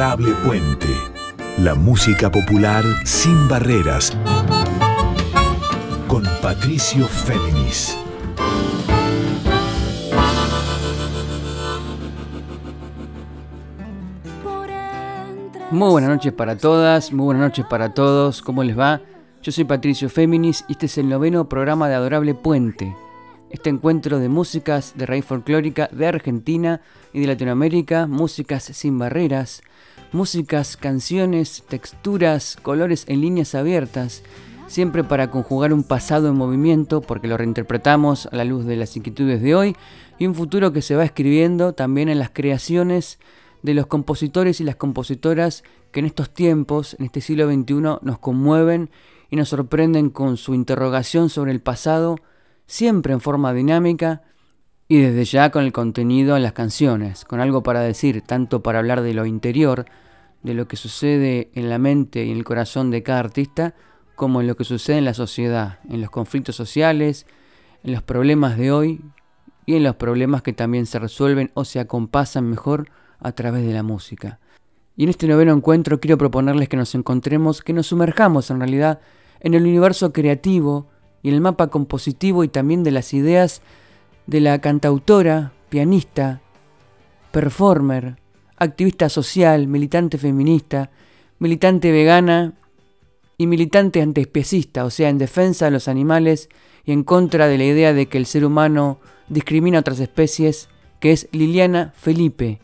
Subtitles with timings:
[0.00, 0.88] Adorable Puente.
[1.58, 4.16] La música popular sin barreras.
[6.08, 7.98] Con Patricio Féminis.
[15.70, 18.40] Muy buenas noches para todas, muy buenas noches para todos.
[18.40, 19.02] ¿Cómo les va?
[19.42, 22.96] Yo soy Patricio Féminis y este es el noveno programa de Adorable Puente.
[23.50, 26.80] Este encuentro de músicas de raíz folclórica de Argentina
[27.12, 29.62] y de Latinoamérica, músicas sin barreras,
[30.12, 34.22] músicas, canciones, texturas, colores en líneas abiertas,
[34.66, 38.96] siempre para conjugar un pasado en movimiento porque lo reinterpretamos a la luz de las
[38.96, 39.76] inquietudes de hoy
[40.18, 43.18] y un futuro que se va escribiendo también en las creaciones
[43.62, 48.18] de los compositores y las compositoras que en estos tiempos, en este siglo XXI, nos
[48.18, 48.90] conmueven
[49.28, 52.16] y nos sorprenden con su interrogación sobre el pasado,
[52.66, 54.22] siempre en forma dinámica
[54.90, 58.80] y desde ya con el contenido en las canciones, con algo para decir, tanto para
[58.80, 59.84] hablar de lo interior,
[60.42, 63.76] de lo que sucede en la mente y en el corazón de cada artista,
[64.16, 67.26] como en lo que sucede en la sociedad, en los conflictos sociales,
[67.84, 69.00] en los problemas de hoy
[69.64, 73.72] y en los problemas que también se resuelven o se acompasan mejor a través de
[73.72, 74.40] la música.
[74.96, 78.98] Y en este noveno encuentro quiero proponerles que nos encontremos, que nos sumerjamos en realidad
[79.38, 80.88] en el universo creativo
[81.22, 83.62] y en el mapa compositivo y también de las ideas
[84.26, 86.40] de la cantautora, pianista,
[87.30, 88.16] performer,
[88.56, 90.90] activista social, militante feminista,
[91.38, 92.54] militante vegana
[93.38, 96.48] y militante antiespecista, o sea, en defensa de los animales
[96.84, 100.68] y en contra de la idea de que el ser humano discrimina a otras especies,
[100.98, 102.60] que es Liliana Felipe,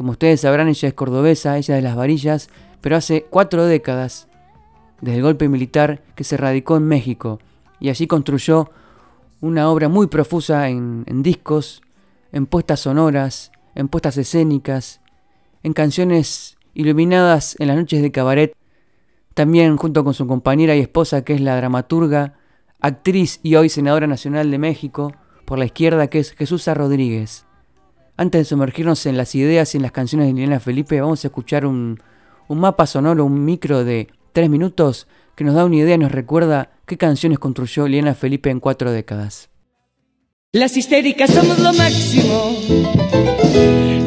[0.00, 2.48] como ustedes sabrán, ella es cordobesa, ella de las varillas,
[2.80, 4.28] pero hace cuatro décadas,
[5.02, 7.38] desde el golpe militar, que se radicó en México
[7.80, 8.70] y allí construyó
[9.40, 11.82] una obra muy profusa en, en discos,
[12.32, 15.00] en puestas sonoras, en puestas escénicas,
[15.62, 18.56] en canciones iluminadas en las noches de cabaret,
[19.34, 22.34] también junto con su compañera y esposa que es la dramaturga,
[22.80, 25.12] actriz y hoy senadora nacional de México
[25.44, 27.46] por la izquierda que es Jesús Rodríguez.
[28.16, 31.28] Antes de sumergirnos en las ideas y en las canciones de Liliana Felipe, vamos a
[31.28, 32.00] escuchar un,
[32.48, 35.06] mapa sonoro, un micro de tres minutos
[35.36, 39.48] que nos da una idea nos recuerda qué canciones construyó Liliana Felipe en cuatro décadas.
[40.50, 42.56] Las histéricas somos lo máximo.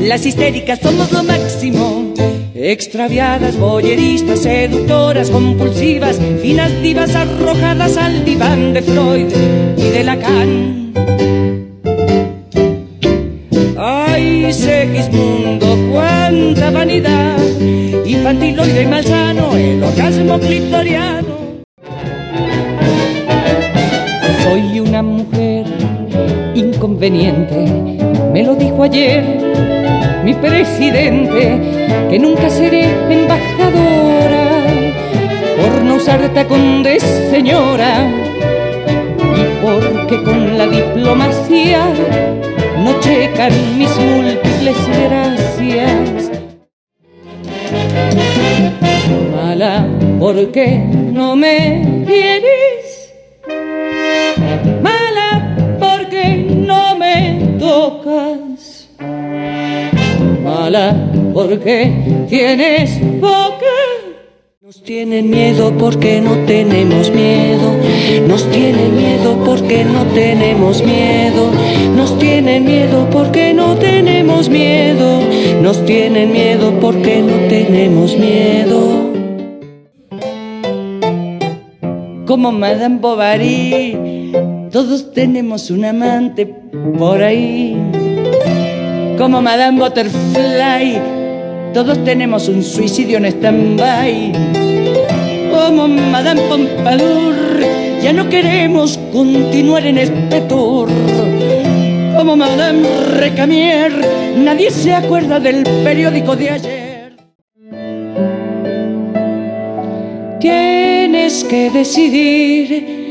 [0.02, 2.14] Las histéricas somos lo máximo.
[2.54, 9.32] Extraviadas, boyeristas, seductoras, compulsivas, finas divas arrojadas al diván de Freud
[9.78, 10.94] y de Lacan.
[13.78, 17.38] Ay, Segismundo, cuánta vanidad,
[18.06, 21.43] infantiloide y malsano, el orgasmo clitoriano.
[24.94, 25.66] Una mujer
[26.54, 27.66] inconveniente,
[28.32, 29.24] me lo dijo ayer
[30.24, 31.60] mi presidente,
[32.12, 34.52] que nunca seré embajadora
[35.58, 38.08] por no usar tacón de señora
[39.18, 41.88] y porque con la diplomacia
[42.84, 44.78] no checan mis múltiples
[45.10, 46.32] gracias.
[49.36, 49.88] Mala,
[50.20, 52.53] porque no me quieres.
[54.82, 58.90] Mala, porque no me tocas.
[60.44, 60.96] Mala,
[61.34, 63.66] porque tienes boca.
[64.62, 67.76] Nos tienen miedo porque no tenemos miedo.
[68.28, 71.52] Nos tienen miedo porque no tenemos miedo.
[71.96, 75.22] Nos tienen miedo porque no tenemos miedo.
[75.62, 79.12] Nos tienen miedo porque no tenemos miedo.
[82.26, 84.13] Como Madame Bovary,
[84.74, 86.48] todos tenemos un amante
[86.98, 87.78] por ahí.
[89.20, 91.00] Como Madame Butterfly
[91.76, 94.32] todos tenemos un suicidio en stand-by.
[95.52, 97.36] Como Madame Pompadour,
[98.02, 100.90] ya no queremos continuar en este tour.
[102.18, 102.82] Como Madame
[103.20, 103.92] Recamier,
[104.38, 107.16] nadie se acuerda del periódico de ayer.
[110.40, 113.03] Tienes que decidir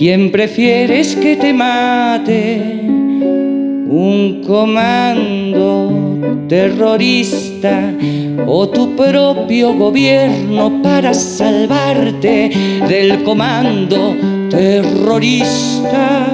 [0.00, 2.58] quién prefieres que te mate.
[3.86, 5.92] Un comando
[6.48, 7.92] terrorista
[8.46, 12.50] o tu propio gobierno para salvarte
[12.88, 14.16] del comando
[14.48, 16.28] terrorista.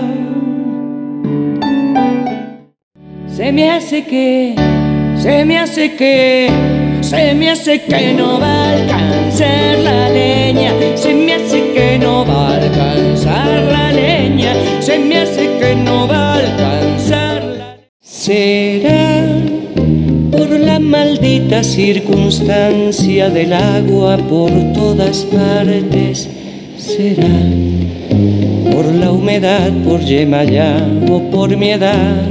[3.27, 4.55] Se me hace que,
[5.19, 6.49] se me hace que,
[7.01, 11.66] se me hace que no va a alcanzar la leña, se me hace que
[12.00, 17.76] no va a alcanzar la leña, se me hace que no va a alcanzar la...
[18.00, 19.26] Será
[20.81, 26.28] Maldita circunstancia del agua por todas partes
[26.78, 27.28] será
[28.70, 30.76] por la humedad, por Yemayá
[31.11, 32.28] o por mi edad,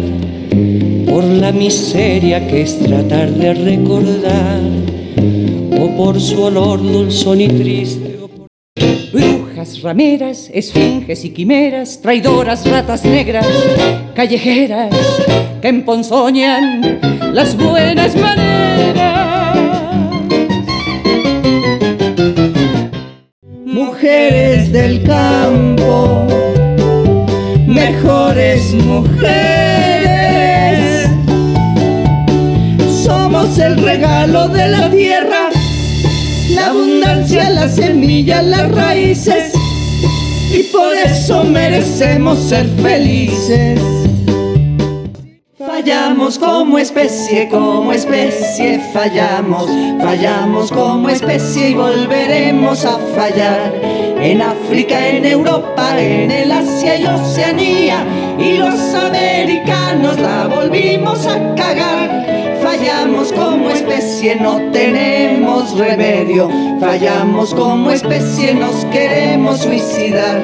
[1.05, 4.61] por la miseria que es tratar de recordar,
[5.77, 8.04] o por su olor dulzón y triste.
[9.55, 13.47] Rameras, esfinges y quimeras, traidoras, ratas negras,
[14.13, 14.93] callejeras,
[15.61, 16.99] que emponzoñan
[17.33, 19.57] las buenas maneras.
[23.65, 26.27] Mujeres del campo,
[27.65, 29.87] mejores mujeres.
[33.05, 35.44] Somos el regalo de la tierra,
[37.15, 39.53] la semilla, las raíces.
[40.51, 43.79] Y por eso merecemos ser felices.
[45.57, 49.69] Fallamos como especie, como especie, fallamos,
[50.01, 53.73] fallamos como especie y volveremos a fallar.
[54.19, 58.05] En África, en Europa, en el Asia y Oceanía,
[58.39, 62.34] y los americanos la volvimos a cagar.
[62.85, 66.47] Fallamos como especie, no tenemos remedio.
[66.79, 70.39] Fallamos como especie, nos queremos suicidar.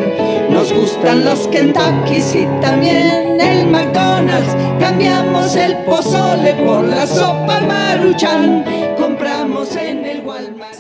[0.50, 4.56] Nos gustan los Kentuckys y también el McDonald's.
[4.80, 8.66] Cambiamos el pozole por la sopa maruchan.
[8.98, 10.80] Compramos en el Walmart.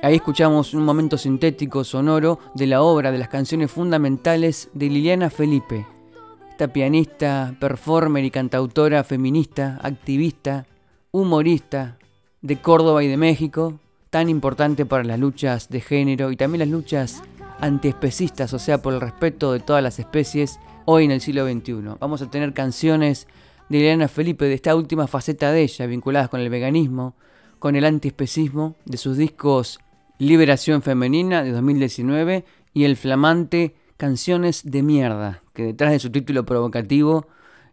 [0.00, 5.28] Ahí escuchamos un momento sintético sonoro de la obra de las canciones fundamentales de Liliana
[5.28, 5.86] Felipe,
[6.54, 10.68] esta pianista, performer y cantautora feminista, activista,
[11.10, 11.98] humorista
[12.42, 13.80] de Córdoba y de México,
[14.10, 17.24] tan importante para las luchas de género y también las luchas
[17.58, 21.96] antiespecistas, o sea, por el respeto de todas las especies, hoy en el siglo XXI.
[21.98, 23.26] Vamos a tener canciones
[23.68, 27.16] de Liliana Felipe de esta última faceta de ella, vinculadas con el veganismo,
[27.58, 29.80] con el antiespecismo, de sus discos
[30.18, 36.44] Liberación Femenina de 2019 y el flamante Canciones de Mierda, que detrás de su título
[36.44, 37.28] provocativo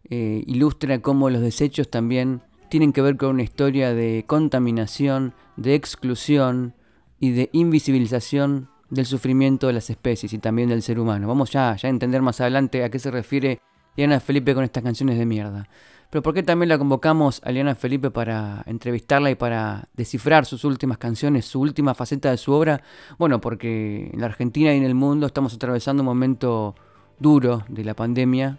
[0.09, 5.75] eh, ilustra cómo los desechos también tienen que ver con una historia de contaminación, de
[5.75, 6.73] exclusión
[7.19, 11.27] y de invisibilización del sufrimiento de las especies y también del ser humano.
[11.27, 13.59] Vamos ya, a entender más adelante a qué se refiere
[13.97, 15.67] Diana Felipe con estas canciones de mierda.
[16.09, 20.65] Pero ¿por qué también la convocamos a Liana Felipe para entrevistarla y para descifrar sus
[20.65, 22.83] últimas canciones, su última faceta de su obra?
[23.17, 26.75] Bueno, porque en la Argentina y en el mundo estamos atravesando un momento
[27.21, 28.57] duro de la pandemia.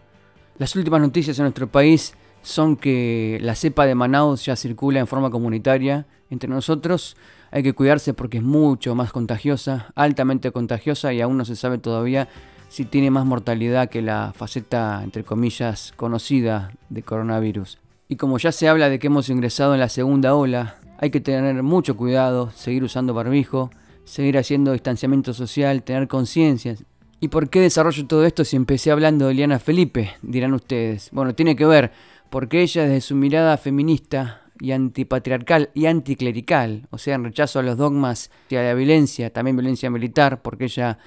[0.59, 5.07] Las últimas noticias en nuestro país son que la cepa de Manaus ya circula en
[5.07, 7.17] forma comunitaria entre nosotros.
[7.51, 11.79] Hay que cuidarse porque es mucho más contagiosa, altamente contagiosa y aún no se sabe
[11.79, 12.29] todavía
[12.69, 17.79] si tiene más mortalidad que la faceta, entre comillas, conocida de coronavirus.
[18.09, 21.21] Y como ya se habla de que hemos ingresado en la segunda ola, hay que
[21.21, 23.71] tener mucho cuidado, seguir usando barbijo,
[24.05, 26.77] seguir haciendo distanciamiento social, tener conciencia.
[27.23, 30.11] ¿Y por qué desarrollo todo esto si empecé hablando de Liana Felipe?
[30.23, 31.09] Dirán ustedes.
[31.13, 31.93] Bueno, tiene que ver
[32.31, 37.63] porque ella desde su mirada feminista y antipatriarcal y anticlerical, o sea, en rechazo a
[37.63, 40.99] los dogmas y a la violencia, también violencia militar, porque ella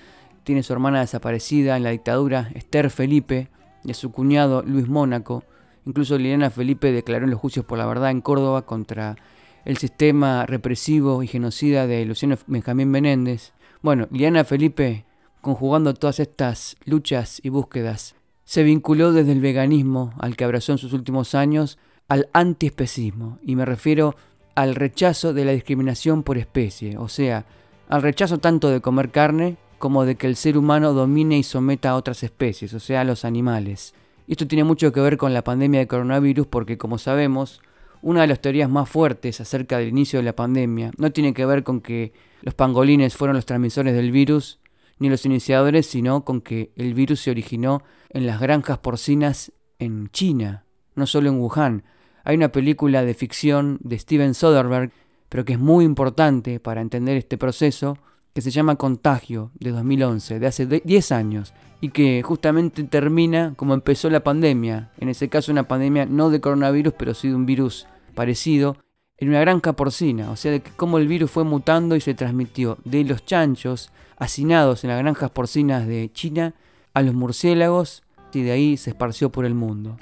[0.46, 3.50] tiene su hermana desaparecida en la dictadura, Esther Felipe,
[3.84, 5.44] y a su cuñado Luis Mónaco.
[5.86, 9.18] Incluso Liliana Felipe declaró en los juicios por la verdad en Córdoba contra
[9.66, 13.52] el sistema represivo y genocida de Luciano Benjamín Menéndez.
[13.82, 15.04] Bueno, Liliana Felipe,
[15.46, 20.80] conjugando todas estas luchas y búsquedas, se vinculó desde el veganismo, al que abrazó en
[20.80, 24.16] sus últimos años, al antiespecismo, y me refiero
[24.56, 27.46] al rechazo de la discriminación por especie, o sea,
[27.90, 31.92] al rechazo tanto de comer carne como de que el ser humano domine y someta
[31.92, 33.94] a otras especies, o sea, a los animales.
[34.26, 37.62] Y esto tiene mucho que ver con la pandemia de coronavirus porque, como sabemos,
[38.02, 41.46] una de las teorías más fuertes acerca del inicio de la pandemia no tiene que
[41.46, 44.58] ver con que los pangolines fueron los transmisores del virus
[45.00, 50.10] ni los iniciadores, sino con que el virus se originó en las granjas porcinas en
[50.10, 51.84] China, no solo en Wuhan.
[52.24, 54.92] Hay una película de ficción de Steven Soderbergh,
[55.30, 57.98] pero que es muy importante para entender este proceso,
[58.34, 63.74] que se llama Contagio de 2011, de hace 10 años, y que justamente termina como
[63.74, 67.46] empezó la pandemia, en ese caso una pandemia no de coronavirus, pero sí de un
[67.46, 68.78] virus parecido,
[69.18, 72.78] en una granja porcina, o sea, de cómo el virus fue mutando y se transmitió
[72.84, 76.54] de los chanchos hacinados en las granjas porcinas de China
[76.94, 78.04] a los murciélagos
[78.34, 79.98] y de ahí se esparció por el mundo.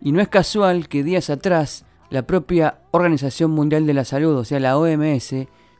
[0.00, 4.44] Y no es casual que días atrás la propia Organización Mundial de la Salud, o
[4.44, 5.34] sea, la OMS,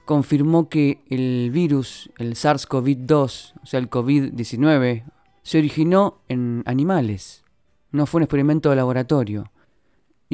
[0.04, 5.04] confirmó que el virus, el SARS-CoV-2, o sea, el COVID-19,
[5.42, 7.44] se originó en animales.
[7.92, 9.52] No fue un experimento de laboratorio.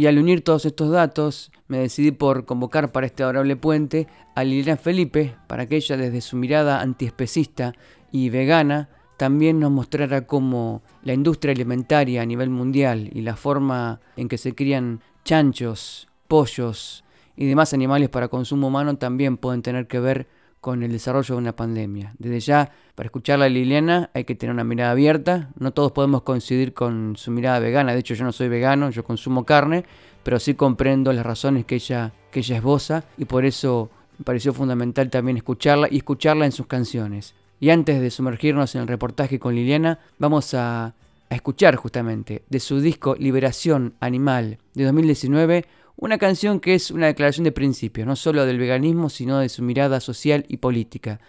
[0.01, 4.45] Y al unir todos estos datos, me decidí por convocar para este adorable puente a
[4.45, 7.75] Liliana Felipe para que ella desde su mirada antiespecista
[8.11, 8.89] y vegana
[9.19, 14.39] también nos mostrara cómo la industria alimentaria a nivel mundial y la forma en que
[14.39, 17.05] se crían chanchos, pollos
[17.37, 20.29] y demás animales para consumo humano también pueden tener que ver
[20.61, 22.15] con el desarrollo de una pandemia.
[22.19, 25.51] Desde ya, para escucharla a Liliana hay que tener una mirada abierta.
[25.59, 27.93] No todos podemos coincidir con su mirada vegana.
[27.93, 29.85] De hecho, yo no soy vegano, yo consumo carne,
[30.23, 34.53] pero sí comprendo las razones que ella, que ella esboza y por eso me pareció
[34.53, 37.35] fundamental también escucharla y escucharla en sus canciones.
[37.59, 40.95] Y antes de sumergirnos en el reportaje con Liliana, vamos a,
[41.31, 45.65] a escuchar justamente de su disco Liberación Animal de 2019
[46.01, 49.63] una canción que es una declaración de principios, no solo del veganismo, sino de su
[49.63, 51.21] mirada social y política.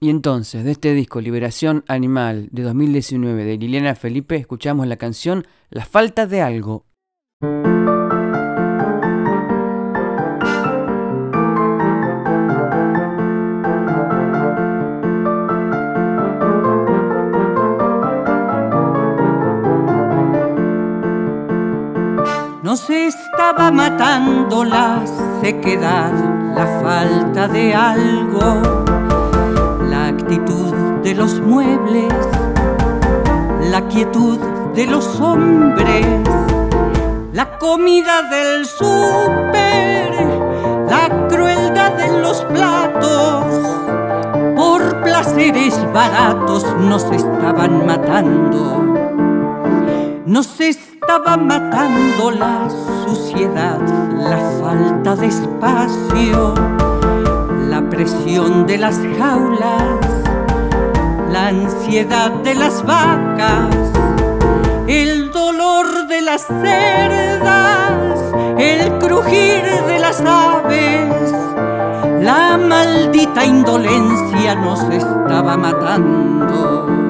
[0.00, 5.46] Y entonces, de este disco Liberación Animal de 2019 de Liliana Felipe, escuchamos la canción
[5.70, 6.84] La falta de algo.
[24.50, 25.02] La
[25.42, 26.10] sequedad,
[26.54, 28.84] la falta de algo,
[29.88, 32.14] la actitud de los muebles,
[33.70, 34.38] la quietud
[34.74, 36.06] de los hombres,
[37.32, 40.12] la comida del súper,
[40.88, 43.44] la crueldad de los platos.
[44.56, 48.87] Por placeres baratos nos estaban matando.
[50.28, 52.68] Nos estaba matando la
[53.06, 53.80] suciedad,
[54.12, 56.52] la falta de espacio,
[57.66, 60.06] la presión de las jaulas,
[61.32, 63.74] la ansiedad de las vacas,
[64.86, 68.20] el dolor de las cerdas,
[68.58, 71.32] el crujir de las aves.
[72.20, 77.07] La maldita indolencia nos estaba matando.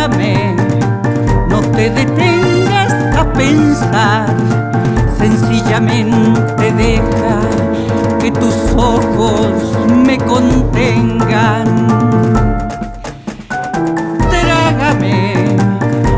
[0.00, 4.34] No te detengas a pensar,
[5.18, 7.38] sencillamente deja
[8.18, 11.66] que tus ojos me contengan.
[14.30, 15.34] Trágame,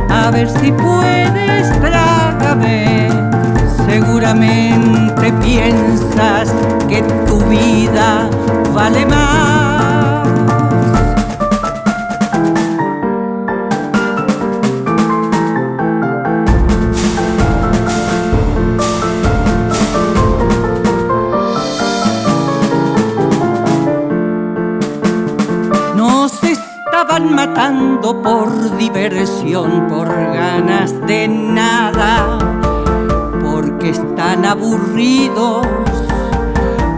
[0.09, 3.09] a ver si puedes, trágame.
[3.89, 6.55] Seguramente piensas
[6.89, 8.31] que tu vida
[8.73, 9.52] vale más.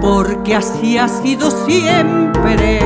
[0.01, 2.81] Porque así ha sido siempre,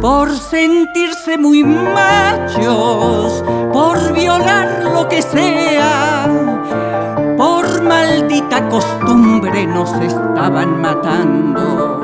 [0.00, 6.28] por sentirse muy machos, por violar lo que sea,
[7.36, 12.00] por maldita costumbre nos estaban matando.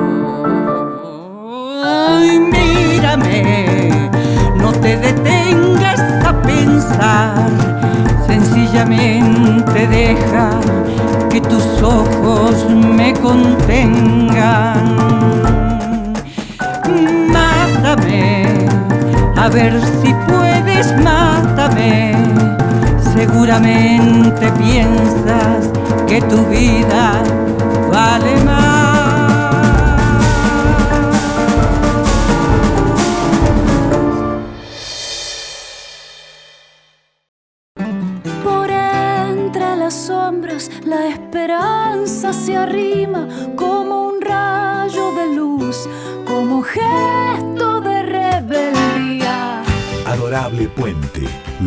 [1.83, 4.11] Ay, mírame
[4.57, 7.49] no te detengas a pensar,
[8.27, 10.59] sencillamente deja
[11.41, 14.95] que tus ojos me contengan.
[17.31, 18.45] Mátame,
[19.37, 22.13] a ver si puedes, mátame.
[23.15, 25.69] Seguramente piensas
[26.07, 27.21] que tu vida
[27.91, 28.48] vale más.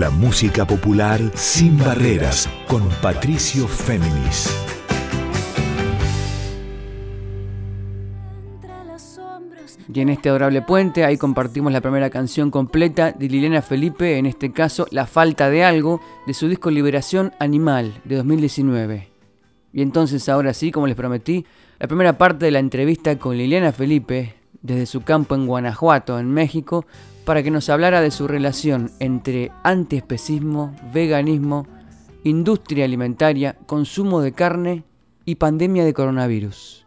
[0.03, 4.53] La música popular sin barreras, con Patricio Féminis.
[9.95, 14.27] Y en este adorable puente, ahí compartimos la primera canción completa de Liliana Felipe, en
[14.27, 19.09] este caso La falta de algo, de su disco Liberación Animal de 2019.
[19.73, 21.47] Y entonces ahora sí, como les prometí,
[21.79, 26.29] la primera parte de la entrevista con Liliana Felipe, desde su campo en Guanajuato, en
[26.29, 26.87] México,
[27.25, 31.67] para que nos hablara de su relación entre antiespecismo, veganismo,
[32.25, 34.85] industria alimentaria, consumo de carne
[35.25, 36.87] y pandemia de coronavirus.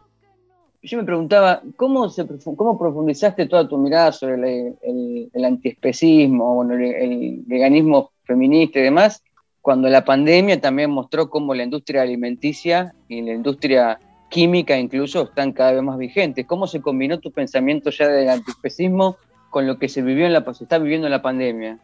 [0.83, 2.25] Yo me preguntaba, ¿cómo, se,
[2.55, 9.23] cómo profundizaste toda tu mirada sobre el, antiespecismo, el, el veganismo feminista y demás,
[9.61, 13.99] cuando la pandemia también mostró cómo la industria alimenticia y la industria
[14.29, 16.45] química incluso están cada vez más vigentes.
[16.45, 19.17] ¿Cómo se combinó tu pensamiento ya del antiespecismo
[19.55, 21.79] con lo que se vivió en la se está viviendo en la pandemia?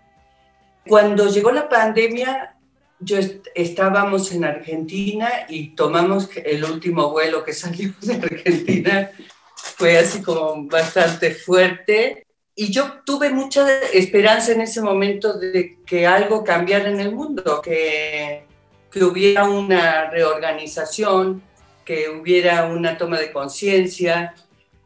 [0.85, 2.57] Cuando llegó la pandemia,
[2.99, 3.17] yo
[3.55, 9.11] estábamos en Argentina y tomamos el último vuelo que salimos de Argentina.
[9.55, 16.05] Fue así como bastante fuerte y yo tuve mucha esperanza en ese momento de que
[16.05, 18.43] algo cambiara en el mundo, que,
[18.91, 21.41] que hubiera una reorganización,
[21.85, 24.35] que hubiera una toma de conciencia,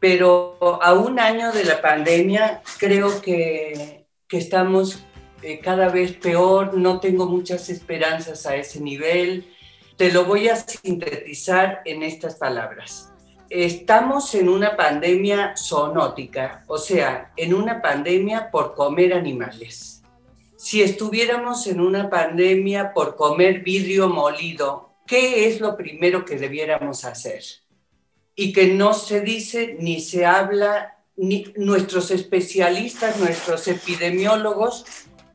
[0.00, 5.04] pero a un año de la pandemia creo que, que estamos
[5.42, 9.52] eh, cada vez peor, no tengo muchas esperanzas a ese nivel.
[9.96, 13.12] Te lo voy a sintetizar en estas palabras
[13.50, 20.02] estamos en una pandemia zoonótica, o sea, en una pandemia por comer animales.
[20.56, 27.04] Si estuviéramos en una pandemia por comer vidrio molido, ¿qué es lo primero que debiéramos
[27.04, 27.42] hacer?
[28.36, 34.84] Y que no se dice ni se habla, ni nuestros especialistas, nuestros epidemiólogos,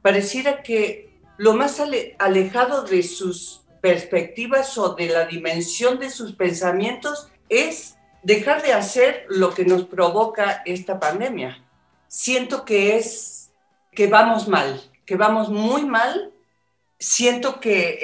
[0.01, 1.81] pareciera que lo más
[2.19, 9.25] alejado de sus perspectivas o de la dimensión de sus pensamientos es dejar de hacer
[9.27, 11.63] lo que nos provoca esta pandemia.
[12.07, 13.51] Siento que es
[13.91, 16.31] que vamos mal, que vamos muy mal.
[17.01, 17.97] Siento que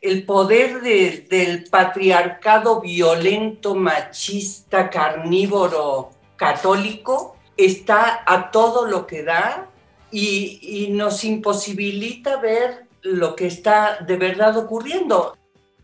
[0.00, 9.68] el, poder del patriarcado violento, machista, carnívoro, católico, está a todo lo que da
[10.10, 15.36] y, y nos imposibilita ver lo que está de verdad ocurriendo.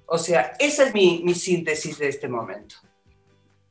[0.07, 2.77] O sea, esa es mi, síntesis de este momento.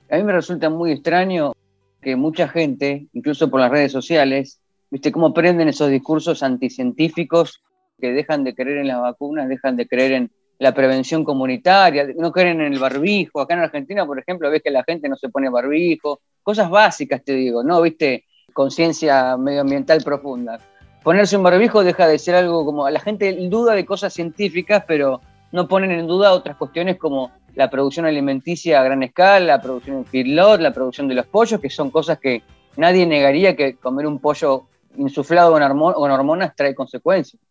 [0.09, 1.53] A mí me resulta muy extraño
[2.01, 7.61] que mucha gente, incluso por las redes sociales, viste cómo prenden esos discursos anticientíficos
[7.99, 12.31] que dejan de creer en las vacunas, dejan de creer en la prevención comunitaria, no
[12.31, 13.39] creen en el barbijo.
[13.39, 17.23] Acá en Argentina, por ejemplo, ves que la gente no se pone barbijo, cosas básicas
[17.23, 17.81] te digo, ¿no?
[17.81, 20.59] Viste, conciencia medioambiental profunda.
[21.03, 25.21] Ponerse un barbijo deja de ser algo como, la gente duda de cosas científicas, pero
[25.51, 29.97] no ponen en duda otras cuestiones como la producción alimenticia a gran escala, la producción
[29.97, 32.43] en feedlot, la producción de los pollos, que son cosas que
[32.75, 34.65] nadie negaría que comer un pollo
[34.97, 35.63] insuflado con,
[36.11, 37.41] hormonas trae consecuencias.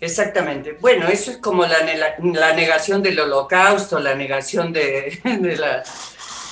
[0.00, 0.78] Exactamente.
[0.80, 5.20] Bueno, eso es como la, la negación del holocausto, la negación de,
[5.58, 5.82] la,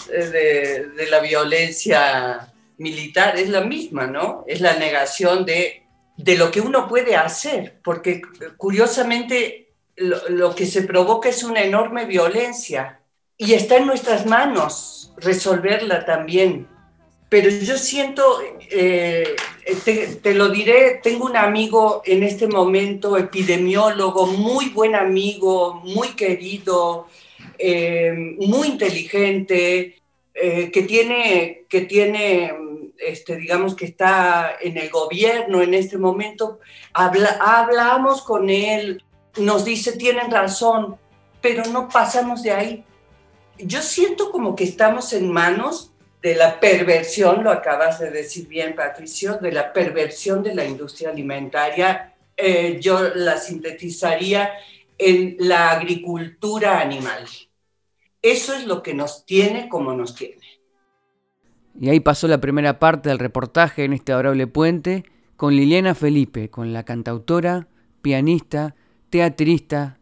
[0.09, 4.45] de, la, violencia militar, es la misma, ¿no?
[4.47, 5.85] Es la negación de,
[6.17, 8.21] lo que uno puede hacer, porque
[8.59, 13.01] curiosamente lo, que se provoca es una enorme violencia
[13.39, 16.69] y está en nuestras manos resolverla también.
[17.29, 19.37] Pero yo siento, eh,
[20.23, 27.07] te, lo diré, tengo un amigo en este momento, epidemiólogo, muy buen amigo, muy querido,
[27.59, 29.97] eh, muy inteligente,
[30.35, 32.53] eh, que tiene, que tiene
[32.99, 36.61] este, digamos que está en el gobierno en este momento.
[36.95, 39.05] Habla, hablamos con él,
[39.37, 40.97] nos dice, tienen razón,
[41.41, 42.85] pero no pasamos de ahí.
[43.59, 45.88] Yo siento como que estamos en manos
[46.22, 51.11] de la perversión, lo acabas de decir bien, Patricio, de la perversión de la industria
[51.11, 52.14] alimentaria.
[52.37, 54.50] Eh, yo la sintetizaría
[54.96, 57.24] en la agricultura animal.
[58.20, 60.42] Eso es lo que nos tiene como nos tiene.
[61.81, 65.04] Y ahí pasó la primera parte del reportaje en este adorable puente
[65.37, 67.68] con Liliana Felipe, con la cantautora,
[68.02, 68.74] pianista,
[69.11, 70.00] teatrista,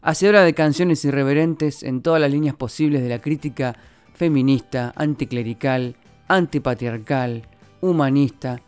[0.00, 3.76] hacedora de canciones irreverentes en todas las líneas posibles de la crítica
[4.16, 5.94] feminista, anticlerical,
[6.26, 7.42] antipatriarcal,
[7.80, 8.60] humanista,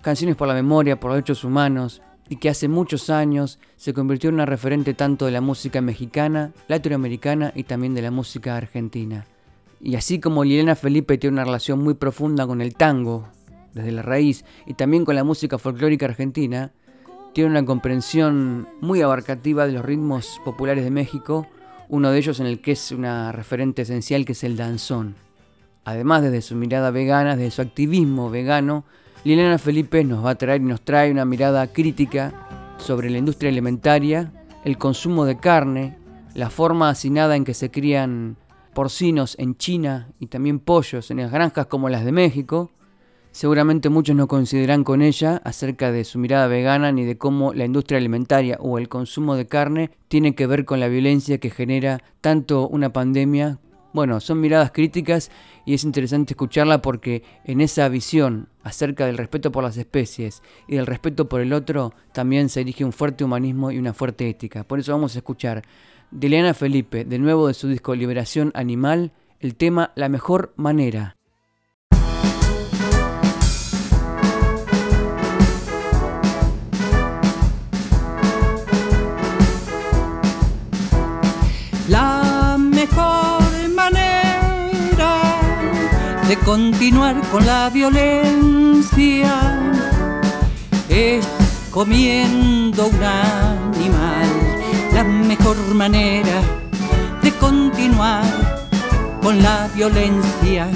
[0.00, 4.30] canciones por la memoria, por los derechos humanos, y que hace muchos años se convirtió
[4.30, 9.26] en una referente tanto de la música mexicana, latinoamericana y también de la música argentina.
[9.80, 13.28] Y así como Liliana Felipe tiene una relación muy profunda con el tango,
[13.74, 16.72] desde la raíz, y también con la música folclórica argentina,
[17.34, 21.48] tiene una comprensión muy abarcativa de los ritmos populares de México,
[21.92, 25.14] uno de ellos en el que es una referente esencial que es el danzón.
[25.84, 28.84] Además, desde su mirada vegana, desde su activismo vegano,
[29.24, 32.32] Liliana Felipe nos va a traer y nos trae una mirada crítica
[32.78, 34.32] sobre la industria alimentaria,
[34.64, 35.98] el consumo de carne,
[36.32, 38.38] la forma hacinada en que se crían
[38.72, 42.70] porcinos en China y también pollos en las granjas como las de México,
[43.32, 47.64] Seguramente muchos no coincidirán con ella acerca de su mirada vegana ni de cómo la
[47.64, 52.02] industria alimentaria o el consumo de carne tiene que ver con la violencia que genera
[52.20, 53.58] tanto una pandemia
[53.94, 55.30] Bueno, son miradas críticas
[55.64, 60.76] y es interesante escucharla porque en esa visión acerca del respeto por las especies y
[60.76, 64.64] del respeto por el otro también se erige un fuerte humanismo y una fuerte ética.
[64.64, 65.62] Por eso vamos a escuchar
[66.10, 71.16] de Felipe, de nuevo de su disco Liberación Animal, el tema La mejor manera.
[86.32, 89.34] De continuar con la violencia
[90.88, 91.28] es
[91.70, 94.30] comiendo un animal.
[94.94, 96.40] La mejor manera
[97.22, 98.24] de continuar
[99.20, 100.70] con la violencia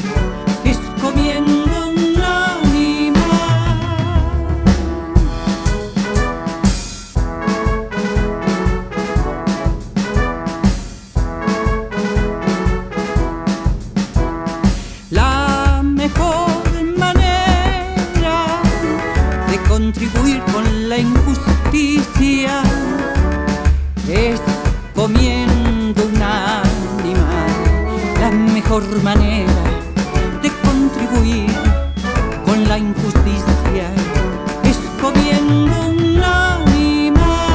[28.80, 29.62] mejor manera
[30.42, 31.50] de contribuir
[32.44, 33.88] con la injusticia
[34.64, 37.46] es comiendo un animal.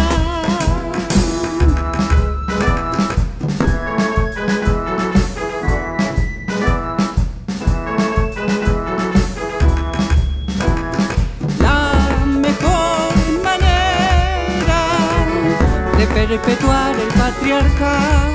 [16.14, 18.31] perpetuar el patriarcado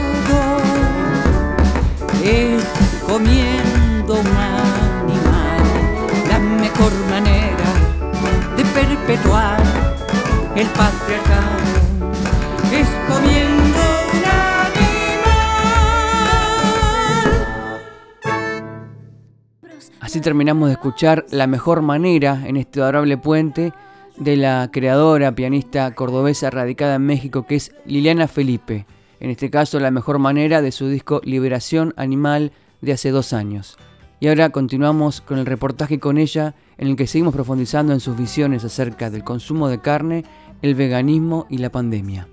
[2.26, 2.64] es
[3.06, 5.62] comiendo un animal.
[6.28, 7.72] La mejor manera
[8.56, 9.62] de perpetuar
[10.56, 11.56] el patriarcado
[12.72, 13.78] es comiendo
[14.12, 14.76] un animal.
[20.00, 23.72] Así terminamos de escuchar La mejor manera en este adorable puente
[24.16, 28.86] de la creadora, pianista cordobesa radicada en México, que es Liliana Felipe.
[29.20, 33.78] En este caso, la mejor manera de su disco Liberación Animal de hace dos años.
[34.20, 38.16] Y ahora continuamos con el reportaje con ella, en el que seguimos profundizando en sus
[38.16, 40.24] visiones acerca del consumo de carne,
[40.62, 42.28] el veganismo y la pandemia.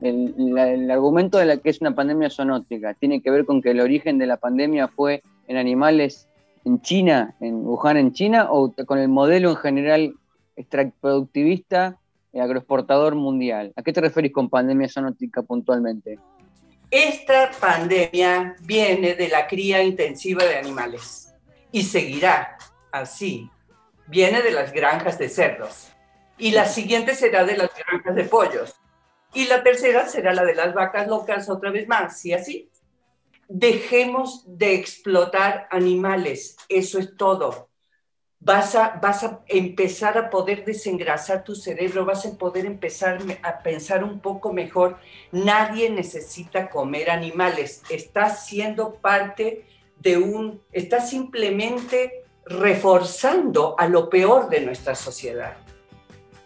[0.00, 3.80] El, argumento de la que es una pandemia zoonótica tiene que ver con que el
[3.80, 6.28] origen de la pandemia fue en animales
[6.64, 10.14] en China, en Wuhan, en China, o con el modelo en general
[10.56, 11.98] extraproductivista
[12.36, 13.72] y agroexportador mundial.
[13.76, 16.18] ¿A qué te referís con pandemia zoonótica puntualmente?
[16.90, 21.34] Esta pandemia viene de la cría intensiva de animales
[21.72, 22.58] y seguirá
[22.92, 23.50] así.
[24.06, 25.88] Viene de las granjas de cerdos
[26.36, 28.74] y la siguiente será de las granjas de pollos
[29.32, 32.70] y la tercera será la de las vacas locas otra vez más y así.
[33.48, 37.65] Dejemos de explotar animales, eso es todo
[38.40, 43.58] vas a, vas a empezar a poder desengrasar tu cerebro, vas a poder empezar a
[43.62, 44.98] pensar un poco mejor.
[45.32, 49.64] Nadie necesita comer animales, estás siendo parte
[50.00, 55.56] de un, estás simplemente reforzando a lo peor de nuestra sociedad.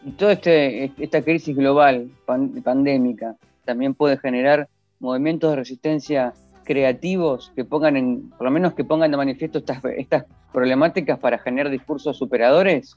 [0.02, 6.32] Y toda este, esta crisis global, pandémica, también puede generar movimientos de resistencia
[6.70, 11.36] creativos que pongan en, por lo menos que pongan de manifiesto estas, estas problemáticas para
[11.36, 12.94] generar discursos superadores?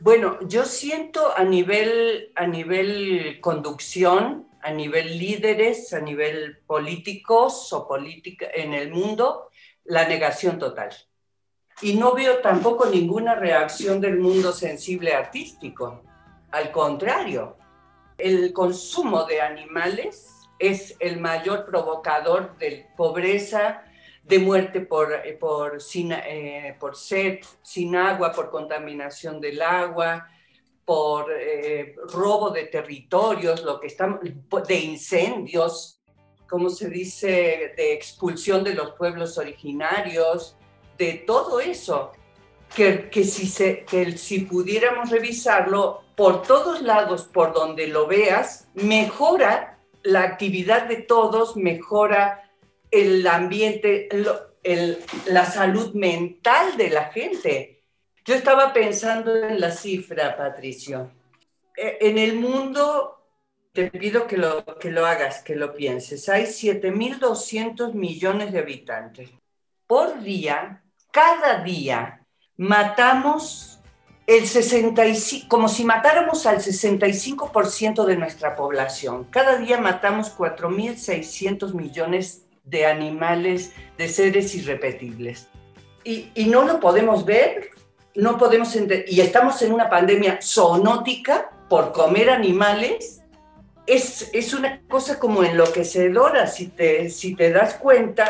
[0.00, 7.88] Bueno, yo siento a nivel, a nivel conducción, a nivel líderes, a nivel políticos o
[7.88, 9.48] política en el mundo,
[9.84, 10.90] la negación total.
[11.80, 16.02] Y no veo tampoco ninguna reacción del mundo sensible artístico.
[16.50, 17.56] Al contrario,
[18.18, 23.82] el consumo de animales es el mayor provocador de pobreza,
[24.22, 30.28] de muerte por, eh, por, sin, eh, por sed, sin agua, por contaminación del agua,
[30.84, 36.00] por eh, robo de territorios, lo que estamos, de incendios,
[36.48, 40.56] como se dice, de expulsión de los pueblos originarios,
[40.98, 42.12] de todo eso,
[42.74, 48.68] que, que, si, se, que si pudiéramos revisarlo, por todos lados, por donde lo veas,
[48.74, 49.69] mejora
[50.02, 52.50] la actividad de todos, mejora
[52.90, 54.08] el ambiente,
[55.26, 57.82] la salud mental de la gente.
[58.24, 61.10] Yo estaba pensando en la cifra, Patricio.
[61.76, 63.20] E, en el mundo,
[63.72, 69.30] te pido que lo, que lo hagas, que lo pienses, hay 7.200 millones de habitantes.
[69.86, 73.69] Por día, cada día, matamos
[74.30, 79.24] el 65, como si matáramos al 65% de nuestra población.
[79.24, 85.48] Cada día matamos 4.600 millones de animales, de seres irrepetibles.
[86.04, 87.70] Y, no lo podemos ver,
[88.14, 93.22] no podemos entender, y estamos en una pandemia zoonótica por comer animales,
[93.84, 98.28] es, es una cosa como enloquecedora, si te, si te das cuenta,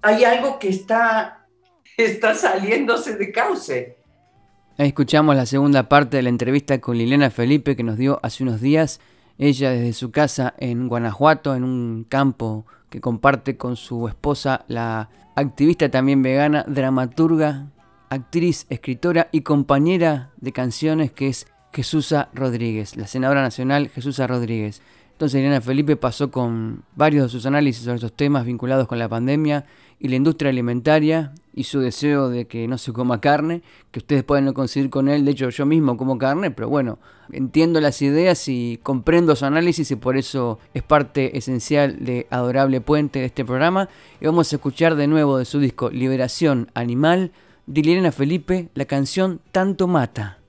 [0.00, 1.48] hay algo que está,
[1.96, 4.03] está saliéndose de cauce.
[4.76, 8.60] Escuchamos la segunda parte de la entrevista con Liliana Felipe que nos dio hace unos
[8.60, 9.00] días.
[9.38, 15.10] Ella desde su casa en Guanajuato, en un campo que comparte con su esposa, la
[15.36, 17.68] activista también vegana, dramaturga,
[18.10, 24.82] actriz, escritora y compañera de canciones que es Jesusa Rodríguez, la senadora nacional Jesusa Rodríguez.
[25.14, 29.08] Entonces Liliana Felipe pasó con varios de sus análisis sobre estos temas vinculados con la
[29.08, 29.64] pandemia
[30.00, 34.24] y la industria alimentaria y su deseo de que no se coma carne, que ustedes
[34.24, 36.98] pueden no coincidir con él, de hecho yo mismo como carne, pero bueno,
[37.30, 42.80] entiendo las ideas y comprendo su análisis y por eso es parte esencial de Adorable
[42.80, 43.88] Puente de este programa.
[44.20, 47.30] Y vamos a escuchar de nuevo de su disco Liberación Animal
[47.66, 50.43] de Liliana Felipe la canción Tanto Mata.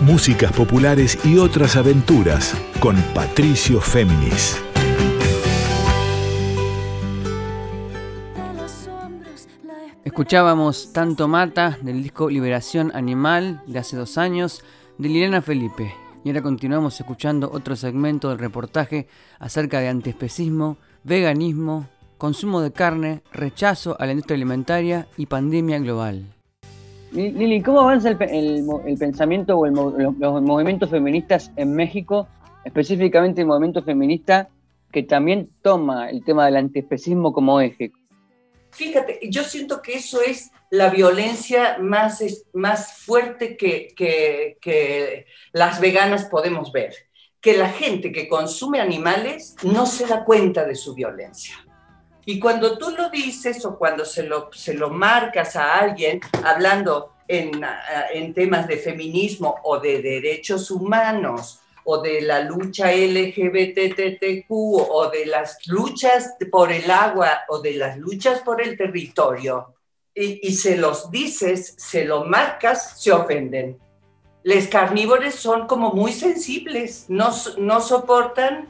[0.00, 4.60] Músicas populares y otras aventuras con Patricio Féminis.
[10.04, 14.64] Escuchábamos Tanto Mata del disco Liberación Animal de hace dos años
[14.98, 15.94] de Liliana Felipe.
[16.24, 19.06] Y ahora continuamos escuchando otro segmento del reportaje
[19.38, 26.39] acerca de antiespecismo, veganismo, consumo de carne, rechazo a la industria alimentaria y pandemia global.
[27.12, 32.28] Lili, ¿cómo avanza el, pensamiento o los, movimientos feministas en México,
[32.64, 34.48] específicamente el movimiento feminista
[34.92, 37.90] que también toma el tema del antiespecismo como eje?
[38.70, 46.26] Fíjate, yo siento que eso es la violencia más, más fuerte que, que las veganas
[46.26, 46.94] podemos ver,
[47.40, 51.56] que la gente que consume animales no se da cuenta de su violencia.
[52.24, 57.14] Y cuando tú lo dices o cuando se lo, se lo marcas a alguien hablando
[57.26, 57.62] en,
[58.12, 65.26] en temas de feminismo o de derechos humanos o de la lucha LGBTQ o de
[65.26, 69.74] las luchas por el agua o de las luchas por el territorio,
[70.14, 73.78] y, y se los dices, se lo marcas, se ofenden.
[74.42, 78.68] Los carnívoros son como muy sensibles, no, no soportan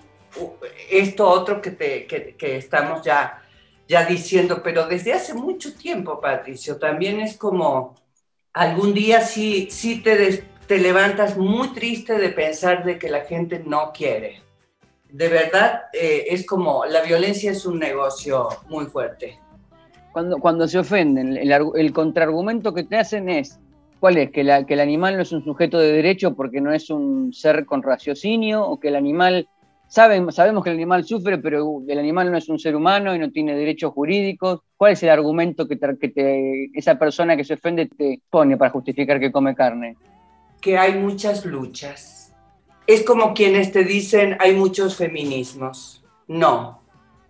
[0.91, 3.43] esto otro que, te, que, estamos ya
[3.91, 7.97] ya diciendo, pero desde hace mucho tiempo, Patricio, también es como
[8.53, 13.61] algún día sí, sí te, te levantas muy triste de pensar de que la gente
[13.67, 14.43] no quiere.
[15.09, 19.41] De verdad, eh, es como la violencia es un negocio muy fuerte.
[20.13, 23.59] Cuando, cuando se ofenden, el, el contraargumento que te hacen es,
[23.99, 24.31] ¿cuál es?
[24.31, 27.33] Que, la, que el animal no es un sujeto de derecho porque no es un
[27.33, 29.49] ser con raciocinio, o que el animal
[29.91, 33.31] sabemos que el animal sufre, pero el animal no es un ser humano y no
[33.31, 34.61] tiene derechos jurídicos.
[34.77, 39.19] ¿Cuál es el argumento que, que esa persona que se ofende te pone para justificar
[39.19, 39.97] que come carne?
[40.61, 42.33] Que hay muchas luchas.
[42.87, 46.05] Es como quienes te dicen hay muchos feminismos.
[46.29, 46.83] No.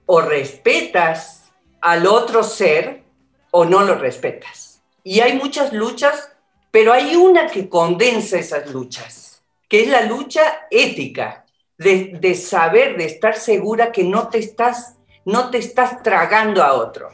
[0.04, 3.04] O respetas al otro ser
[3.50, 4.82] o no lo respetas.
[5.02, 6.36] Y hay muchas luchas,
[6.70, 11.46] pero hay una que condensa esas luchas, que es la lucha ética
[11.80, 17.08] de, saber, de estar segura que no te, estás, no te estás tragando a otro.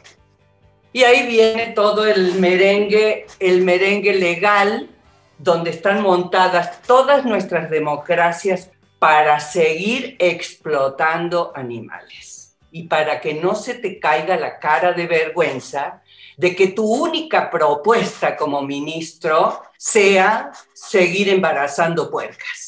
[0.91, 4.89] Y ahí viene todo el merengue, el merengue legal,
[5.37, 12.33] donde están montadas todas nuestras democracias para seguir explotando animales.
[12.69, 16.03] y para que no se te caiga la cara de vergüenza
[16.35, 22.66] de que tu única propuesta como ministro sea seguir embarazando puercas.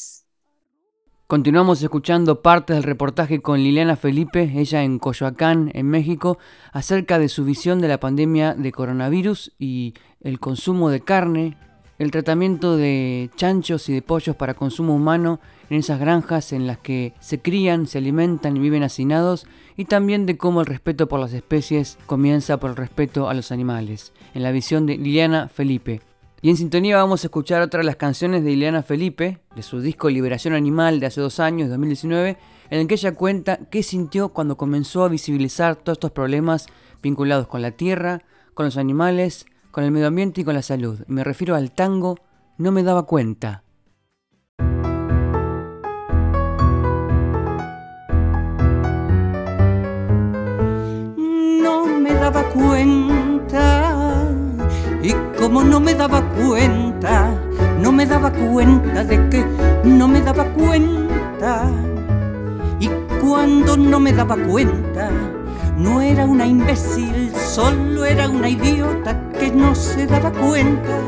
[1.30, 6.38] Continuamos escuchando parte del reportaje con Liliana Felipe, ella en Coyoacán, en México,
[6.72, 11.56] acerca de su visión de la pandemia de coronavirus y el consumo de carne,
[12.00, 15.38] el tratamiento de chanchos y de pollos para consumo humano
[15.70, 20.26] en esas granjas en las que se crían, se alimentan y viven hacinados, y también
[20.26, 24.42] de cómo el respeto por las especies comienza por el respeto a los animales, en
[24.42, 26.00] la visión de Liliana Felipe.
[26.42, 29.80] Y en sintonía vamos a escuchar otra de las canciones de Liliana Felipe, de su
[29.80, 32.38] disco Liberación Animal de hace dos años, 2019,
[32.70, 36.66] en el que ella cuenta qué sintió cuando comenzó a visibilizar todos estos problemas
[37.02, 38.22] vinculados con la tierra,
[38.54, 41.00] con los animales, con el medio ambiente y con la salud.
[41.08, 42.16] Me refiero al tango
[42.56, 43.64] No me daba cuenta.
[52.20, 53.99] daba cuenta
[55.02, 57.30] y como no me daba cuenta,
[57.80, 59.44] no me daba cuenta de que
[59.84, 61.70] no me daba cuenta
[62.78, 62.88] y
[63.20, 65.10] cuando no me daba cuenta
[65.76, 70.98] no era una imbécil, solo era una idiota que no se daba cuenta.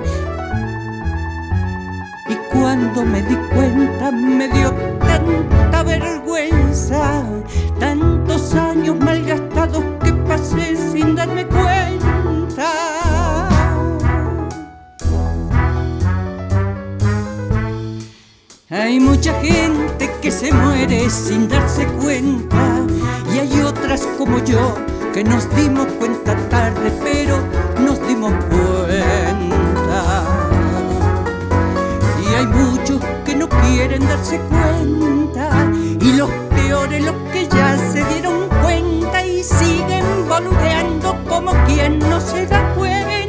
[2.26, 7.22] Y cuando me di cuenta me dio tanta vergüenza,
[7.78, 11.81] tantos años malgastados que pasé sin darme cuenta.
[18.72, 22.80] Hay mucha gente que se muere sin darse cuenta
[23.34, 24.74] y hay otras como yo
[25.12, 27.36] que nos dimos cuenta tarde, pero
[27.78, 30.24] nos dimos cuenta.
[32.22, 38.02] Y hay muchos que no quieren darse cuenta y los peores los que ya se
[38.06, 43.21] dieron cuenta y siguen boludeando como quien no se da cuenta.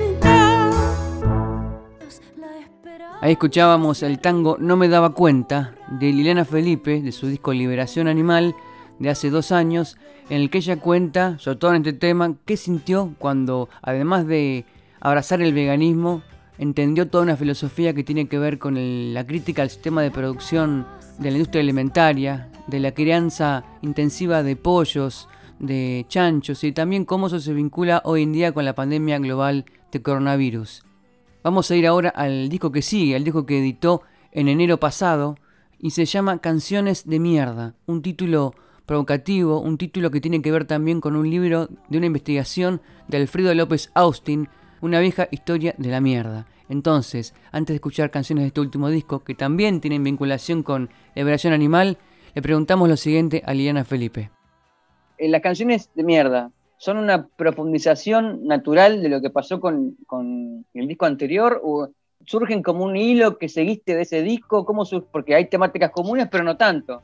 [3.24, 8.10] Ahí escuchábamos el tango No me daba cuenta de Liliana Felipe de su disco Liberación
[8.10, 8.54] Animal
[9.00, 9.96] de hace dos años,
[10.30, 14.66] en el que ella cuenta, sobre todo en este tema, qué sintió cuando, además de
[15.00, 16.22] abrazar el veganismo,
[16.58, 20.86] entendió toda una filosofía que tiene que ver con la crítica al sistema de producción
[21.18, 27.28] de la industria alimentaria, de la crianza intensiva de pollos, de chanchos y también cómo
[27.28, 30.84] eso se vincula hoy en día con la pandemia global de coronavirus.
[31.44, 34.02] Vamos a ir ahora al disco que sigue, al disco que editó
[34.32, 35.36] en enero pasado
[35.78, 38.54] y se llama Canciones de Mierda, un título
[38.86, 43.18] provocativo, un título que tiene que ver también con un libro de una investigación de
[43.18, 44.48] Alfredo López Austin,
[44.80, 46.48] una vieja historia de la mierda.
[46.70, 51.52] Entonces, antes de escuchar canciones de este último disco, que también tienen vinculación con Liberación
[51.52, 51.98] Animal,
[52.34, 54.32] le preguntamos lo siguiente a Liliana Felipe.
[55.18, 56.52] Eh, las canciones de mierda
[56.84, 59.96] son una profundización natural de lo que pasó con,
[60.74, 61.88] el disco anterior o
[62.26, 66.44] surgen como un hilo que seguiste de ese disco, ¿Cómo porque hay temáticas comunes, pero
[66.44, 67.02] no tanto.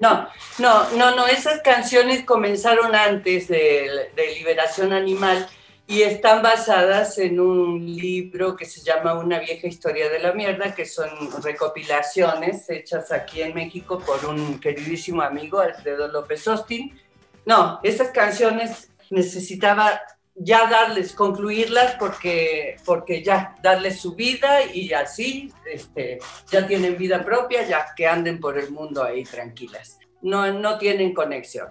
[0.00, 5.46] No, no, no, no, esas canciones comenzaron antes de, Liberación Animal
[5.86, 10.74] y están basadas en un libro que se llama Una vieja historia de la mierda,
[10.74, 11.08] que son
[11.42, 17.00] recopilaciones hechas aquí en México por un queridísimo amigo, Alfredo López Austin.
[17.44, 20.00] No, esas canciones necesitaba
[20.34, 26.18] ya darles, concluirlas porque, porque ya darles su vida y así este,
[26.50, 29.98] ya tienen vida propia, ya que anden por el mundo ahí tranquilas.
[30.22, 31.68] No, no tienen conexión.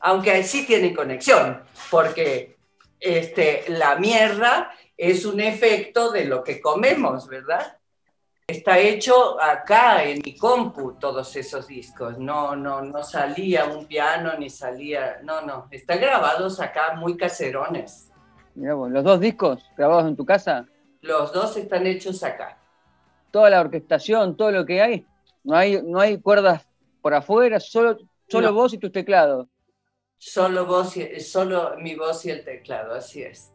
[0.00, 2.56] Aunque sí tienen conexión, porque
[2.98, 7.76] este, la mierda es un efecto de lo que comemos, ¿verdad?
[8.52, 12.18] Está hecho acá en mi compu todos esos discos.
[12.18, 15.20] No, no, no salía un piano ni salía.
[15.22, 15.68] No, no.
[15.70, 18.12] Están grabados acá muy caserones.
[18.54, 20.66] ¿los dos discos grabados en tu casa?
[21.00, 22.58] Los dos están hechos acá.
[23.30, 25.06] Toda la orquestación, todo lo que hay.
[25.44, 26.68] No hay, no hay cuerdas
[27.00, 27.96] por afuera, solo,
[28.28, 29.48] solo vos y tus teclados.
[30.18, 33.51] Solo vos, solo mi voz y el teclado, así es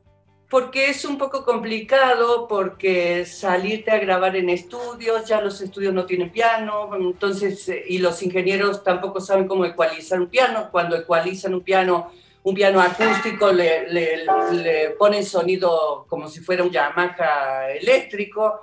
[0.49, 6.05] porque es un poco complicado, porque salirte a grabar en estudios, ya los estudios no
[6.05, 11.53] tienen piano, entonces, eh, y los ingenieros tampoco saben cómo ecualizar un piano, cuando ecualizan
[11.53, 12.11] un piano,
[12.43, 18.61] un piano acústico, le, le, ponen sonido como si fuera un Yamaha eléctrico.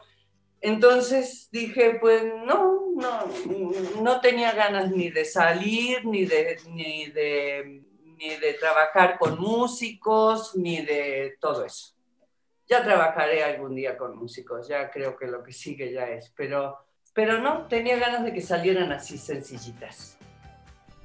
[0.63, 3.27] Entonces dije, pues no, no,
[4.01, 7.83] no tenía ganas ni de salir, ni de, ni de
[8.25, 11.95] ni de trabajar con músicos, ni de todo eso.
[12.67, 16.79] Ya trabajaré algún día con músicos, ya creo que lo que sigue ya es, pero,
[17.13, 20.17] pero no, tenía ganas de que salieran así sencillitas.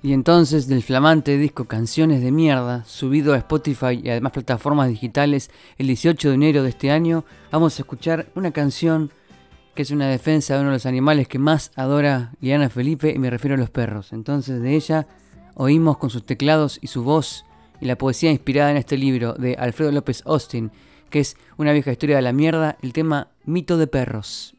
[0.01, 5.51] Y entonces del flamante disco Canciones de Mierda, subido a Spotify y además plataformas digitales
[5.77, 9.11] el 18 de enero de este año, vamos a escuchar una canción
[9.75, 13.19] que es una defensa de uno de los animales que más adora Liana Felipe y
[13.19, 14.13] me refiero a los perros.
[14.13, 15.05] Entonces de ella
[15.55, 17.45] oímos con sus teclados y su voz
[17.81, 20.71] y la poesía inspirada en este libro de Alfredo López Austin,
[21.09, 24.55] que es una vieja historia de la mierda, el tema Mito de Perros.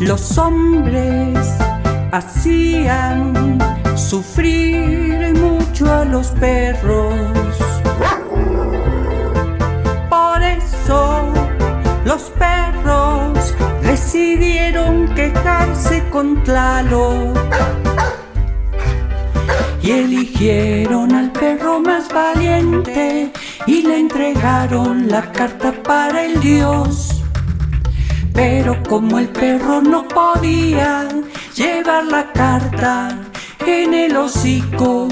[0.00, 1.38] Los hombres
[2.10, 3.58] hacían
[3.96, 7.61] sufrir mucho a los perros.
[12.04, 17.38] Los perros decidieron quejarse con Tlaloc
[19.82, 23.32] y eligieron al perro más valiente
[23.66, 27.22] y le entregaron la carta para el dios.
[28.32, 31.08] Pero como el perro no podía
[31.54, 33.18] llevar la carta
[33.66, 35.08] en el hocico,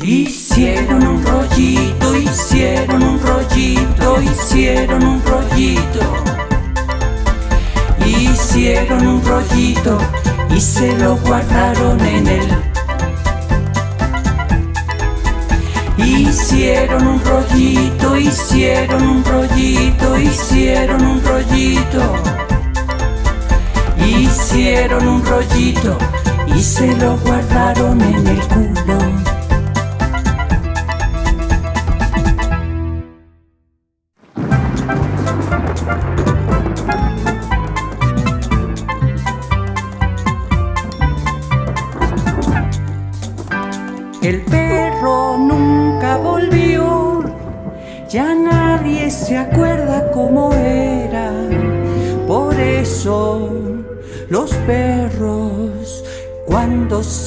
[0.00, 6.00] hicieron un rollito, hicieron un rollito, hicieron un rollito.
[8.06, 9.98] Hicieron un rollito
[10.50, 12.48] y se lo guardaron en el
[15.98, 22.14] Hicieron un rollito, hicieron un rollito, hicieron un rollito.
[24.06, 25.98] Hicieron un rollito
[26.46, 28.77] y se lo guardaron en el culo.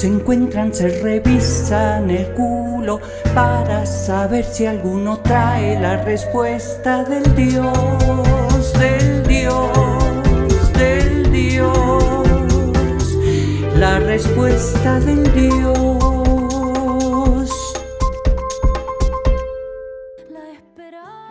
[0.02, 3.00] Se encuentran se revisan el culo
[3.36, 13.16] para saber si alguno trae la respuesta del Dios, del Dios, del Dios,
[13.76, 15.72] la respuesta del Dios.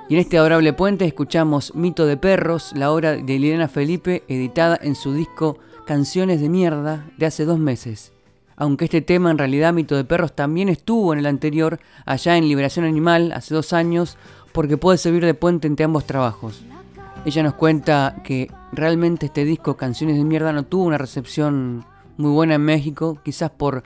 [0.08, 4.80] Y en este adorable puente escuchamos Mito de Perros, la obra de Liliana Felipe, editada
[4.82, 8.14] en su disco Canciones de Mierda de hace dos meses.
[8.62, 12.48] Aunque este tema en realidad Mito de Perros también estuvo en el anterior, allá en
[12.48, 14.20] Liberación Animal, hace dos años,
[14.52, 16.64] porque puede servir de puente entre ambos trabajos.
[17.26, 21.86] Ella nos cuenta que realmente este disco Canciones de Mierda no tuvo una recepción
[22.18, 23.82] muy buena en México, quizás por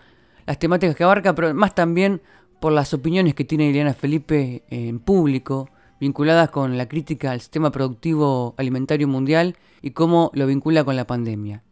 [0.45, 2.21] las temáticas que abarca, pero más también
[2.59, 5.69] por las opiniones que tiene Liliana Felipe en público,
[6.01, 11.07] vinculadas con la crítica al sistema productivo alimentario mundial y cómo lo vincula con la
[11.07, 11.63] pandemia.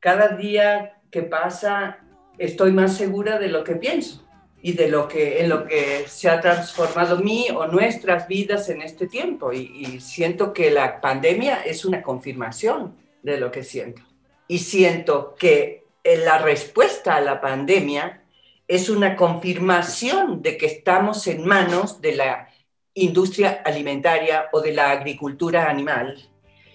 [0.00, 1.98] Cada día que pasa
[2.38, 4.24] estoy más segura de lo que pienso
[4.62, 8.82] y de lo que en lo que se ha transformado mi o nuestras vidas en
[8.82, 9.52] este tiempo.
[9.52, 14.02] Y, y siento que la pandemia es una confirmación de lo que siento.
[14.48, 18.22] Y siento que la respuesta a la pandemia
[18.68, 22.48] es una confirmación de que estamos en manos de la
[22.94, 26.30] industria alimentaria o de la agricultura animal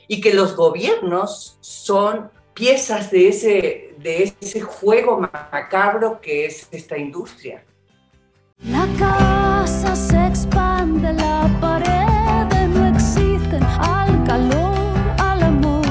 [0.08, 6.98] y que los gobiernos son piezas de ese, de ese juego macabro que es esta
[6.98, 7.64] industria.
[8.66, 14.76] La casa se expande, la pared no existen al calor,
[15.20, 15.86] al amor,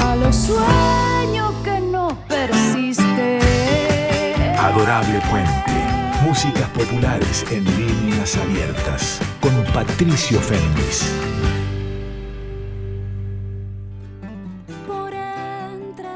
[0.00, 3.40] a los sueños que no persisten.
[4.58, 5.52] Adorable Puente.
[6.24, 11.12] Músicas populares en líneas abiertas con Patricio Féminis.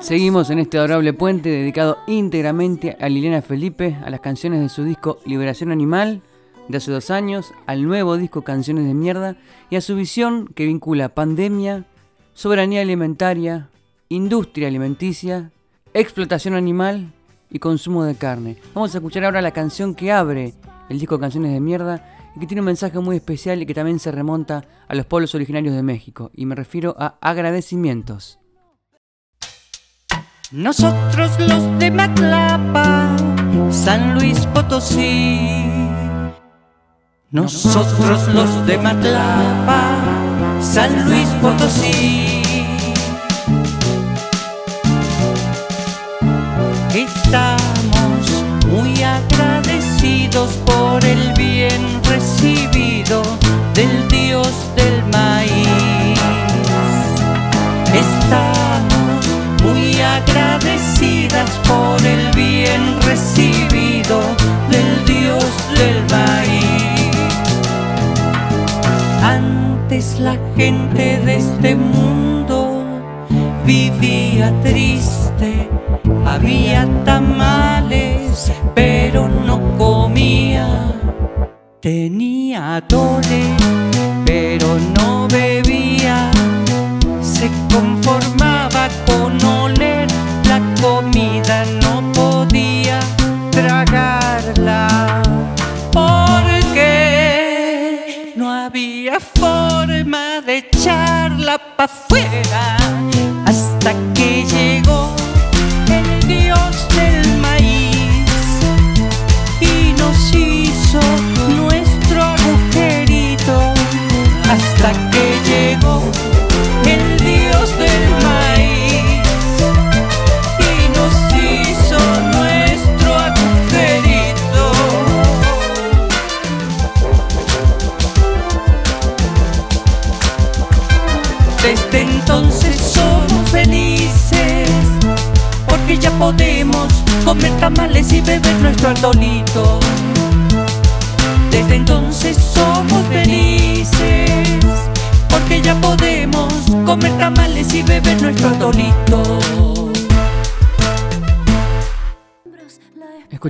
[0.02, 4.82] Seguimos en este adorable puente dedicado íntegramente a Liliana Felipe, a las canciones de su
[4.82, 6.22] disco Liberación Animal
[6.68, 9.36] de hace dos años, al nuevo disco Canciones de Mierda
[9.70, 11.84] y a su visión que vincula pandemia,
[12.34, 13.68] soberanía alimentaria,
[14.08, 15.52] industria alimenticia,
[15.94, 17.12] explotación animal
[17.48, 18.56] y consumo de carne.
[18.74, 20.54] Vamos a escuchar ahora la canción que abre
[20.88, 24.00] el disco Canciones de Mierda y que tiene un mensaje muy especial y que también
[24.00, 26.32] se remonta a los pueblos originarios de México.
[26.34, 28.41] Y me refiero a agradecimientos.
[30.52, 33.16] Nosotros los de Maclapa,
[33.70, 35.48] San Luis Potosí.
[37.30, 39.96] Nosotros los de Maclapa,
[40.60, 42.42] San Luis Potosí.
[46.94, 52.91] Estamos muy agradecidos por el bien recibido
[70.62, 72.84] gente de este mundo
[73.66, 75.68] vivía triste,
[76.24, 80.68] había tamales, pero no comía.
[81.80, 83.42] Tenía dole,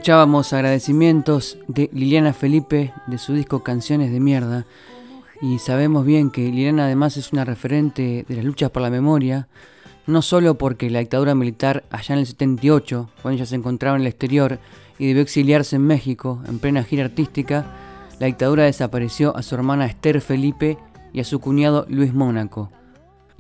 [0.03, 4.66] Escuchábamos agradecimientos de Liliana Felipe de su disco Canciones de Mierda.
[5.40, 9.46] Y sabemos bien que Liliana además es una referente de las luchas por la memoria,
[10.09, 14.03] no solo porque la dictadura militar allá en el 78, cuando ella se encontraba en
[14.03, 14.59] el exterior
[14.98, 17.64] y debió exiliarse en México en plena gira artística,
[18.18, 20.78] la dictadura desapareció a su hermana Esther Felipe
[21.12, 22.72] y a su cuñado Luis Mónaco.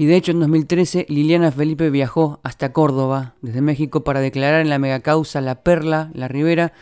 [0.02, 4.68] Y de hecho en 2013 Liliana Felipe viajó hasta Córdoba desde México para declarar en
[4.68, 6.72] la megacausa La Perla, La Ribera,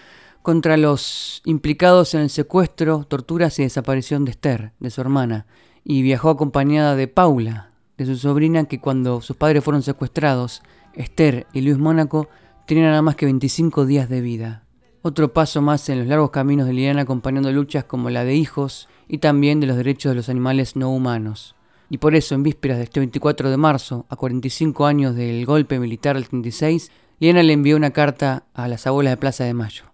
[0.40, 5.44] contra los implicados en el secuestro, torturas y desaparición de Esther, de su hermana,
[5.84, 10.62] y viajó acompañada de Paula, de su sobrina, que cuando sus padres fueron secuestrados,
[10.94, 12.30] Esther y Luis Mónaco
[12.66, 14.64] tenían nada más que 25 días de vida.
[15.02, 18.88] Otro paso más en los largos caminos de Liliana acompañando luchas como la de hijos
[19.08, 21.54] y también de los derechos de los animales no humanos.
[21.90, 25.78] Y por eso, en vísperas de este 24 de marzo, a 45 años del golpe
[25.80, 29.84] militar del 36, Liliana le envió una carta a las abuelas de Plaza de Mayo.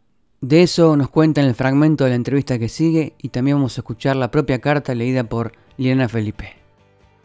[0.42, 3.78] De eso nos cuenta en el fragmento de la entrevista que sigue y también vamos
[3.78, 6.55] a escuchar la propia carta leída por Liliana Felipe.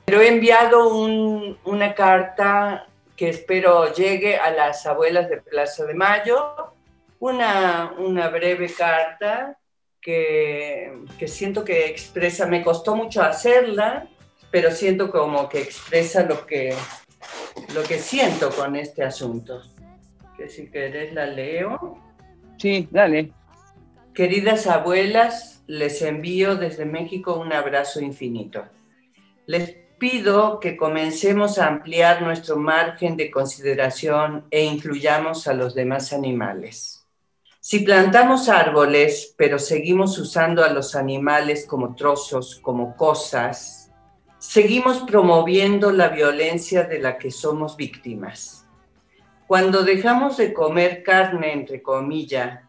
[0.05, 5.93] Pero he enviado un- una carta que espero llegue a las abuelas de Plaza de
[5.93, 6.37] Mayo,
[7.19, 9.57] una, una breve carta
[9.99, 14.07] que, que siento que expresa, me costó mucho hacerla,
[14.51, 16.75] pero siento como que expresa lo que,
[17.73, 19.61] lo que siento con este asunto.
[20.37, 21.97] Que si querés la leo.
[22.57, 23.31] Sí, dale.
[24.13, 28.65] Queridas abuelas, les envío desde México un abrazo infinito.
[29.47, 36.11] Les pido que comencemos a ampliar nuestro margen de consideración e incluyamos a los demás
[36.11, 37.07] animales.
[37.59, 43.80] Si plantamos árboles, pero seguimos usando a los animales como trozos, como cosas,
[44.41, 48.65] seguimos promoviendo la violencia de la que somos víctimas.
[49.45, 52.61] Cuando dejamos de comer carne, entre comillas,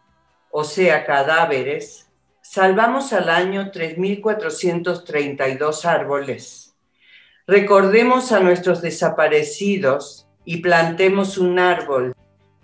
[0.50, 2.10] o sea, cadáveres,
[2.42, 6.76] salvamos al año 3.432 árboles.
[7.46, 12.14] Recordemos a nuestros desaparecidos y plantemos un árbol,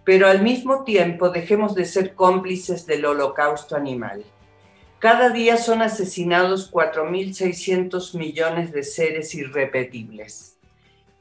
[0.05, 4.23] pero al mismo tiempo dejemos de ser cómplices del holocausto animal.
[4.99, 10.59] Cada día son asesinados 4.600 millones de seres irrepetibles.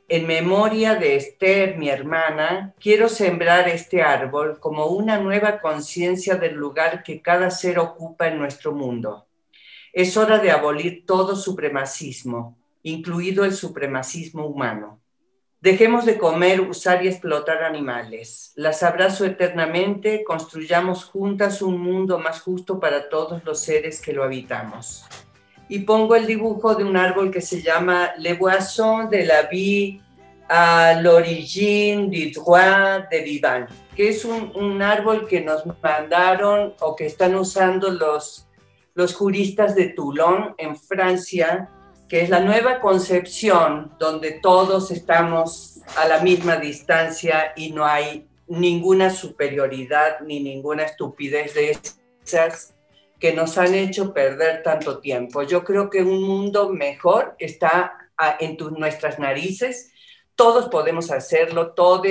[0.08, 6.56] En memoria de Esther, mi hermana, quiero sembrar este árbol como una nueva conciencia del
[6.56, 9.28] lugar que cada ser ocupa en nuestro mundo.
[9.94, 15.00] Es hora de abolir todo supremacismo, incluido el supremacismo humano.
[15.60, 18.54] Dejemos de comer, usar y explotar animales.
[18.56, 24.24] Las abrazo eternamente, construyamos juntas un mundo más justo para todos los seres que lo
[24.24, 25.06] habitamos
[25.70, 30.02] y pongo el dibujo de un árbol que se llama Le Boisson de la Vie
[30.50, 36.96] à l'origine du droit de vivant, que es un, un, árbol que nos mandaron o
[36.96, 38.48] que están usando los,
[38.94, 41.70] los juristas de Toulon en Francia,
[42.08, 48.28] que es la nueva concepción donde todos estamos a la misma distancia y no hay
[48.48, 51.78] ninguna superioridad ni ninguna estupidez de
[52.26, 52.74] esas
[53.20, 55.44] que nos han hecho perder tanto tiempo.
[55.44, 57.94] Yo creo que un mundo mejor está
[58.40, 59.92] en tu, nuestras narices.
[60.36, 62.08] Todos podemos hacerlo, todos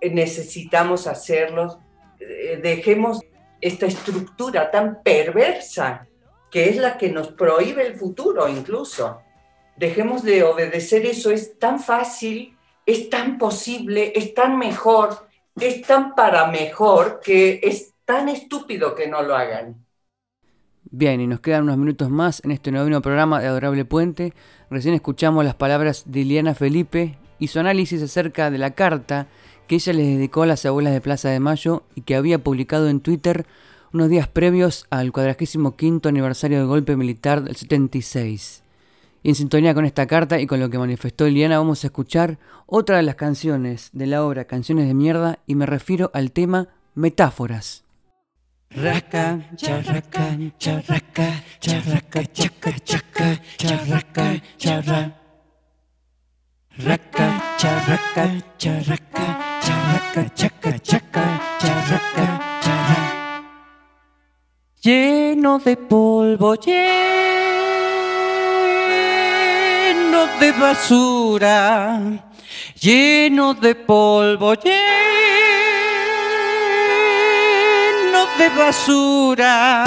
[0.00, 1.80] necesitamos hacerlo.
[2.20, 3.20] eh, dejemos
[3.60, 6.07] esta estructura tan perversa
[6.50, 9.20] que es la que nos prohíbe el futuro incluso.
[9.76, 16.14] Dejemos de obedecer eso, es tan fácil, es tan posible, es tan mejor, es tan
[16.14, 19.84] para mejor que es tan estúpido que no lo hagan.
[20.90, 24.32] Bien, y nos quedan unos minutos más en este noveno programa de Adorable Puente.
[24.70, 29.28] Recién escuchamos las palabras de Liliana Felipe y su análisis acerca de la carta
[29.66, 32.88] que ella les dedicó a las abuelas de Plaza de Mayo y que había publicado
[32.88, 33.44] en Twitter
[33.92, 38.62] unos días previos al 45 aniversario del golpe militar del 76.
[39.22, 42.38] Y en sintonía con esta carta y con lo que manifestó Liliana vamos a escuchar
[42.66, 46.68] otra de las canciones de la obra Canciones de Mierda y me refiero al tema
[46.94, 47.84] Metáforas.
[48.70, 55.14] Raca, charraca, charraca, charraca, chaca, chaca, charraca, charra.
[56.76, 61.28] Raca, charraca, charraca, charraca, chaca, chaca,
[61.58, 62.37] charraca, charra.
[64.80, 66.68] Lleno de polvo, lleno
[70.38, 72.00] de basura,
[72.80, 74.68] lleno de polvo, lleno
[78.38, 79.84] de basura.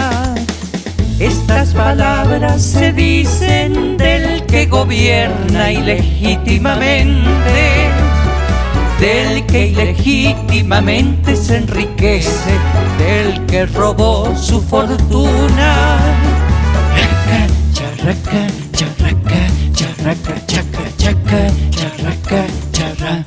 [1.21, 7.89] Estas palabras se dicen del que gobierna ilegítimamente,
[9.01, 12.51] del que ilegítimamente se enriquece,
[12.99, 15.97] del que robó su fortuna.
[16.95, 19.41] Raca, charraca, charraca,
[19.73, 23.25] charraca, chaca, chaca, charraca, charra.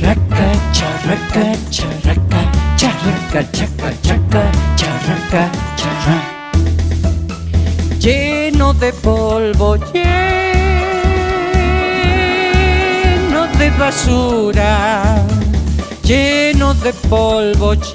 [0.00, 2.16] Raca, charraca, charraca
[2.76, 4.42] charraca, chaca, chaca,
[4.76, 6.16] charraca, charra.
[7.98, 10.55] Lleno de polvo, lleno
[13.58, 15.24] de basura,
[16.02, 17.94] lleno de polvo, lleno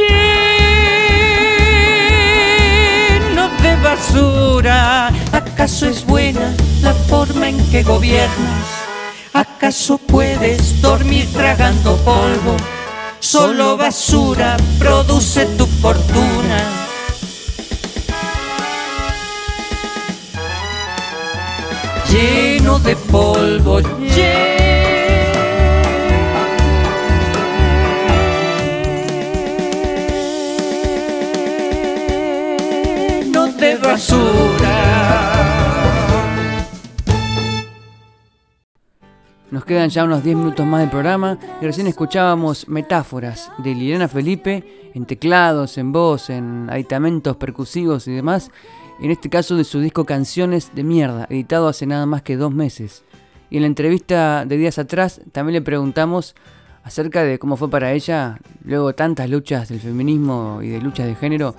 [3.61, 5.07] de basura.
[5.31, 8.65] ¿Acaso es buena la forma en que gobiernas?
[9.33, 12.57] ¿Acaso puedes dormir tragando polvo?
[13.21, 16.59] solo basura produce tu fortuna.
[22.09, 24.60] Lleno de polvo, lleno
[39.51, 44.07] Nos quedan ya unos 10 minutos más del programa y recién escuchábamos metáforas de Liliana
[44.07, 48.49] Felipe en teclados, en voz, en aditamentos percusivos y demás.
[49.01, 52.53] En este caso de su disco Canciones de Mierda, editado hace nada más que dos
[52.53, 53.03] meses.
[53.49, 56.33] Y en la entrevista de días atrás también le preguntamos
[56.83, 61.15] acerca de cómo fue para ella, luego tantas luchas del feminismo y de luchas de
[61.15, 61.55] género,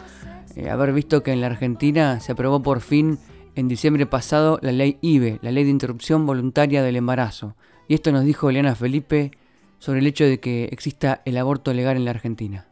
[0.57, 3.19] eh, haber visto que en la Argentina se aprobó por fin
[3.55, 7.57] en diciembre pasado la ley IBE, la ley de interrupción voluntaria del embarazo.
[7.89, 9.33] Y esto nos dijo Eliana Felipe
[9.79, 12.69] sobre el hecho de que exista el aborto legal en la Argentina.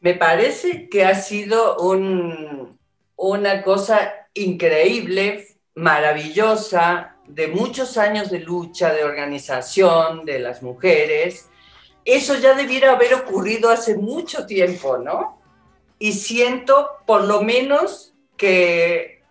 [0.00, 1.76] Me parece que ha sido
[3.16, 11.48] una cosa increíble, maravillosa, de muchos años de lucha, de organización de las mujeres.
[12.04, 15.39] Eso ya debiera haber ocurrido hace mucho tiempo, ¿no?
[16.00, 19.22] Y siento por lo menos que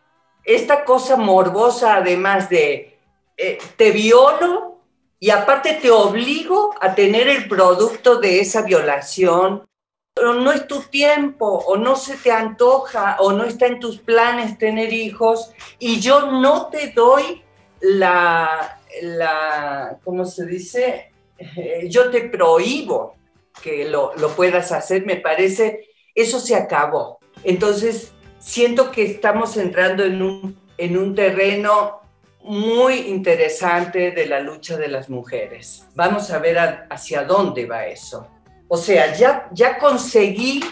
[0.45, 2.97] esta cosa morbosa, además de
[3.35, 4.79] eh, te violo,
[5.19, 9.67] y aparte te obligo a tener el producto de esa violación.
[10.15, 13.97] O no es tu tiempo, o no se te antoja, o no está en tus
[13.97, 17.43] planes tener hijos, y yo no te doy
[17.81, 21.11] la, la ¿cómo se dice?
[21.37, 23.15] Eh, yo te prohíbo
[23.61, 25.88] que lo, lo puedas hacer, me parece,
[26.21, 27.19] eso se acabó.
[27.43, 32.01] Entonces, siento que estamos entrando en un, en un terreno
[32.41, 35.85] muy interesante de la lucha de las mujeres.
[35.95, 36.57] Vamos a ver
[36.89, 38.27] hacia dónde va eso.
[38.67, 40.63] O sea, ya, ya conseguí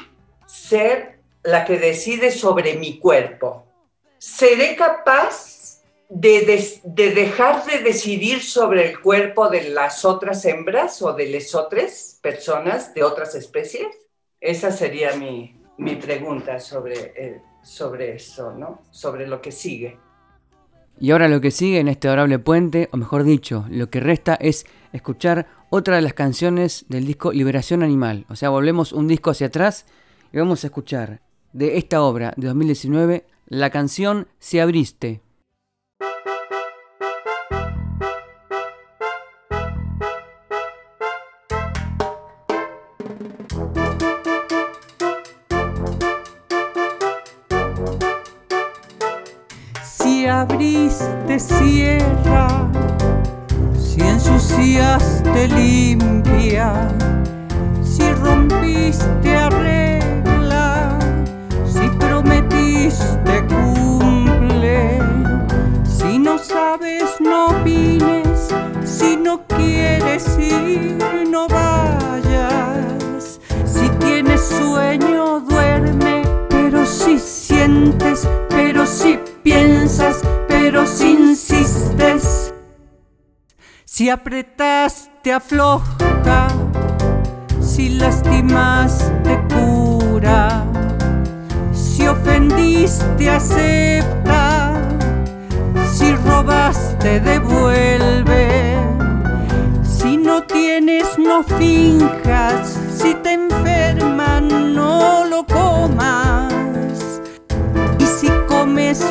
[0.45, 3.65] ser la que decide sobre mi cuerpo.
[4.17, 11.13] ¿Seré capaz de, de, dejar de decidir sobre el cuerpo de las otras hembras o
[11.13, 13.87] de las otras personas de otras especies?
[14.39, 18.81] Esa sería mi, mi pregunta sobre, eh, sobre eso, ¿no?
[18.91, 19.97] Sobre lo que sigue.
[20.99, 24.35] Y ahora lo que sigue en este adorable puente, o mejor dicho, lo que resta
[24.35, 28.25] es escuchar otra de las canciones del disco Liberación Animal.
[28.29, 29.85] O sea, volvemos un disco hacia atrás
[30.33, 31.21] y vamos a escuchar
[31.53, 35.21] de esta obra de 2019 la canción Si abriste.
[50.87, 52.69] Abriste cierra,
[53.77, 56.87] si ensuciaste limpia,
[57.83, 60.97] si rompiste arregla,
[61.65, 64.99] si prometiste cumple,
[65.83, 68.47] si no sabes no opines,
[68.85, 70.97] si no quieres ir
[71.29, 80.21] no vayas, si tienes sueño duerme, pero si sientes, pero si piensas,
[80.85, 82.53] si insistes.
[83.85, 86.47] Si apretas, te afloja.
[87.61, 90.65] Si lastimas, te cura.
[91.73, 94.73] Si ofendiste, acepta.
[95.93, 98.77] Si robaste, devuelve.
[99.83, 102.77] Si no tienes, no finjas.
[102.95, 106.57] Si te enferman, no lo comas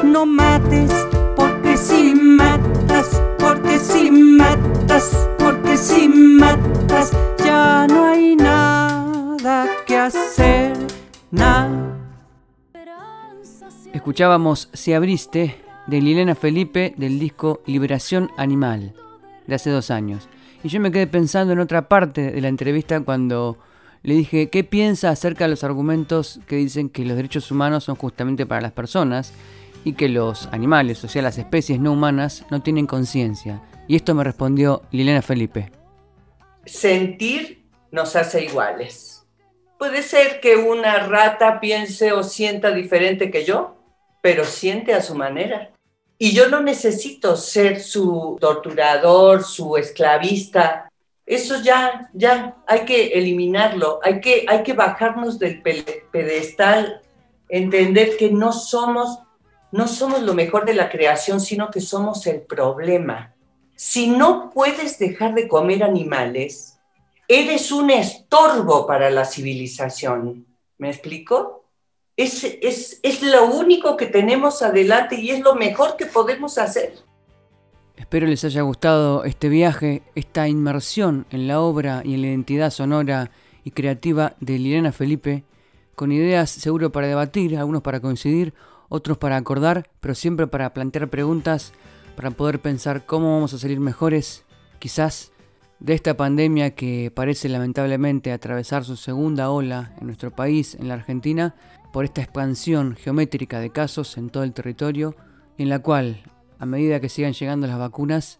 [0.04, 1.15] no mates, porque si
[3.38, 7.12] porque si matas, porque si matas,
[7.44, 10.76] ya no hay nada que hacer.
[13.92, 15.56] Escuchábamos Si abriste
[15.88, 18.94] de Liliana Felipe del disco Liberación Animal
[19.46, 20.28] de hace dos años.
[20.62, 23.58] Y yo me quedé pensando en otra parte de la entrevista cuando
[24.02, 27.96] le dije, ¿qué piensa acerca de los argumentos que dicen que los derechos humanos son
[27.96, 29.32] justamente para las personas
[29.86, 33.62] y que los animales, o sea, las especies no humanas, no tienen conciencia.
[33.86, 35.70] Y esto me respondió Liliana Felipe.
[36.64, 37.62] Sentir
[37.92, 39.24] nos hace iguales.
[39.78, 43.76] Puede ser que una rata piense o sienta diferente que yo,
[44.22, 45.70] pero siente a su manera.
[46.18, 50.88] Y yo no necesito ser su torturador, su esclavista.
[51.24, 57.02] Eso ya, ya, hay que eliminarlo, hay que, hay que bajarnos del pedestal,
[57.48, 59.20] entender que no somos
[59.76, 63.34] no somos lo mejor de la creación, sino que somos el problema.
[63.74, 66.78] Si no puedes dejar de comer animales,
[67.28, 70.46] eres un estorbo para la civilización.
[70.78, 71.64] ¿Me explico?
[72.16, 76.94] Es, es, es lo único que tenemos adelante y es lo mejor que podemos hacer.
[77.96, 82.70] Espero les haya gustado este viaje, esta inmersión en la obra y en la identidad
[82.70, 83.30] sonora
[83.64, 85.44] y creativa de Liliana Felipe,
[85.94, 88.54] con ideas seguro para debatir, algunos para coincidir,
[88.88, 91.72] otros para acordar, pero siempre para plantear preguntas,
[92.16, 94.44] para poder pensar cómo vamos a salir mejores,
[94.78, 95.32] quizás,
[95.78, 100.94] de esta pandemia que parece lamentablemente atravesar su segunda ola en nuestro país, en la
[100.94, 101.54] Argentina,
[101.92, 105.16] por esta expansión geométrica de casos en todo el territorio,
[105.58, 106.22] en la cual,
[106.58, 108.38] a medida que sigan llegando las vacunas,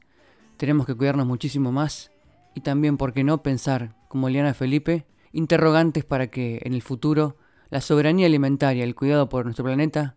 [0.57, 2.11] tenemos que cuidarnos muchísimo más
[2.55, 7.37] y también, ¿por qué no?, pensar, como Liana Felipe, interrogantes para que en el futuro
[7.69, 10.17] la soberanía alimentaria, el cuidado por nuestro planeta,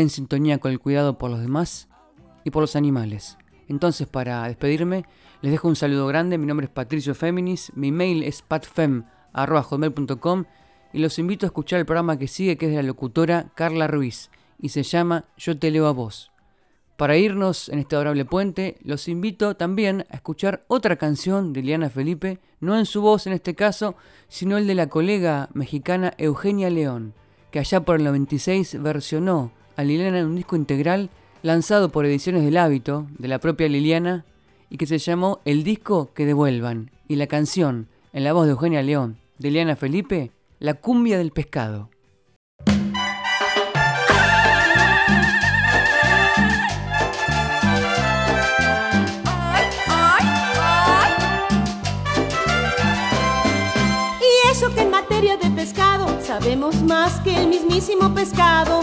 [0.00, 1.88] en sintonía con el cuidado por los demás
[2.44, 3.38] y por los animales.
[3.68, 5.04] Entonces, para despedirme,
[5.40, 6.38] les dejo un saludo grande.
[6.38, 8.74] Mi nombre es Patricio Féminis, mi mail es patfem.com
[10.92, 13.86] y los invito a escuchar el programa que sigue, que es de la locutora Carla
[13.86, 14.30] Ruiz
[14.60, 16.30] y se llama Yo te leo a vos.
[16.96, 21.90] Para irnos en este adorable puente, los invito también a escuchar otra canción de Liana
[21.90, 23.96] Felipe, no en su voz en este caso,
[24.28, 27.12] sino el de la colega mexicana Eugenia León,
[27.50, 31.10] que allá por el 96 versionó a Liliana en un disco integral
[31.42, 34.24] lanzado por Ediciones del Hábito, de la propia Liliana,
[34.70, 38.52] y que se llamó El disco que devuelvan, y la canción, en la voz de
[38.52, 41.90] Eugenia León, de Liliana Felipe, La cumbia del pescado.
[54.20, 55.93] Y eso que en materia de pescado
[56.26, 58.80] sabemos más que el mismísimo pescado.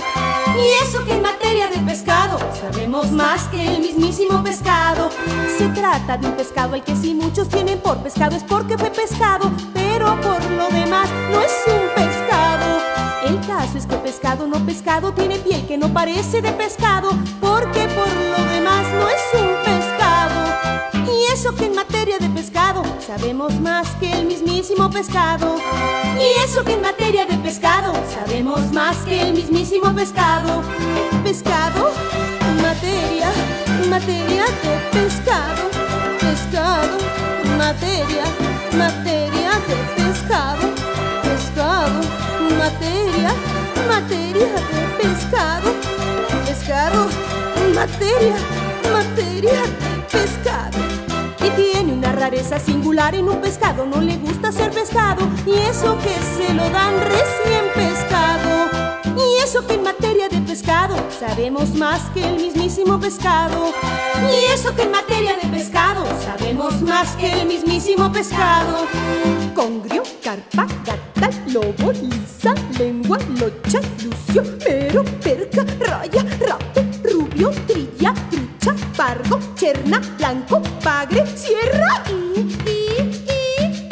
[0.55, 5.09] Y eso que en materia de pescado sabemos más que el mismísimo pescado.
[5.57, 8.91] Se trata de un pescado al que si muchos tienen por pescado es porque fue
[8.91, 12.79] pescado, pero por lo demás no es un pescado.
[13.25, 17.87] El caso es que pescado no pescado tiene piel que no parece de pescado, porque
[17.95, 20.51] por lo demás no es un pescado.
[21.07, 24.25] Y eso que en materia de pescado sabemos más que el
[24.61, 25.55] mismísimo pescado.
[26.19, 30.61] Y eso que en materia de pescado sabemos más que el mismísimo pescado.
[31.23, 31.89] Pescado,
[32.61, 33.31] materia,
[33.89, 35.63] materia de pescado.
[36.19, 36.95] Pescado,
[37.57, 38.23] materia,
[38.77, 40.67] materia de pescado.
[41.23, 41.99] Pescado,
[42.59, 43.33] materia,
[43.87, 45.71] materia de pescado.
[46.45, 47.09] Pescado,
[47.73, 48.35] materia,
[48.93, 50.90] materia de pescado
[52.21, 56.69] rareza singular en un pescado, no le gusta ser pescado y eso que se lo
[56.69, 58.69] dan recién pescado
[59.17, 63.73] y eso que en materia de pescado sabemos más que el mismísimo pescado.
[64.31, 68.85] Y eso que en materia de pescado sabemos más que el mismísimo pescado.
[69.55, 78.13] Congrio, carpa, gata, lobo, lisa, lengua, locha, lucio, mero, perca, raya, rato, rubio, trilla,
[78.61, 82.31] trucha, pargo, cherna, blanco, pagre, sierra y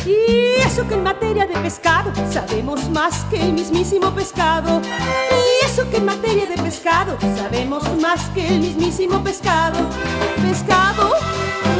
[0.05, 4.81] y eso que en materia de pescado sabemos más que el mismísimo pescado.
[4.81, 9.77] Y eso que en materia de pescado sabemos más que el mismísimo pescado.
[10.41, 11.11] Pescado,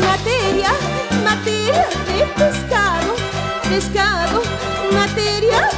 [0.01, 0.69] materia,
[1.23, 3.15] materia de pescado.
[3.63, 4.41] Pescado,
[4.91, 5.69] materia,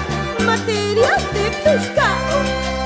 [0.45, 2.80] materia de pescado.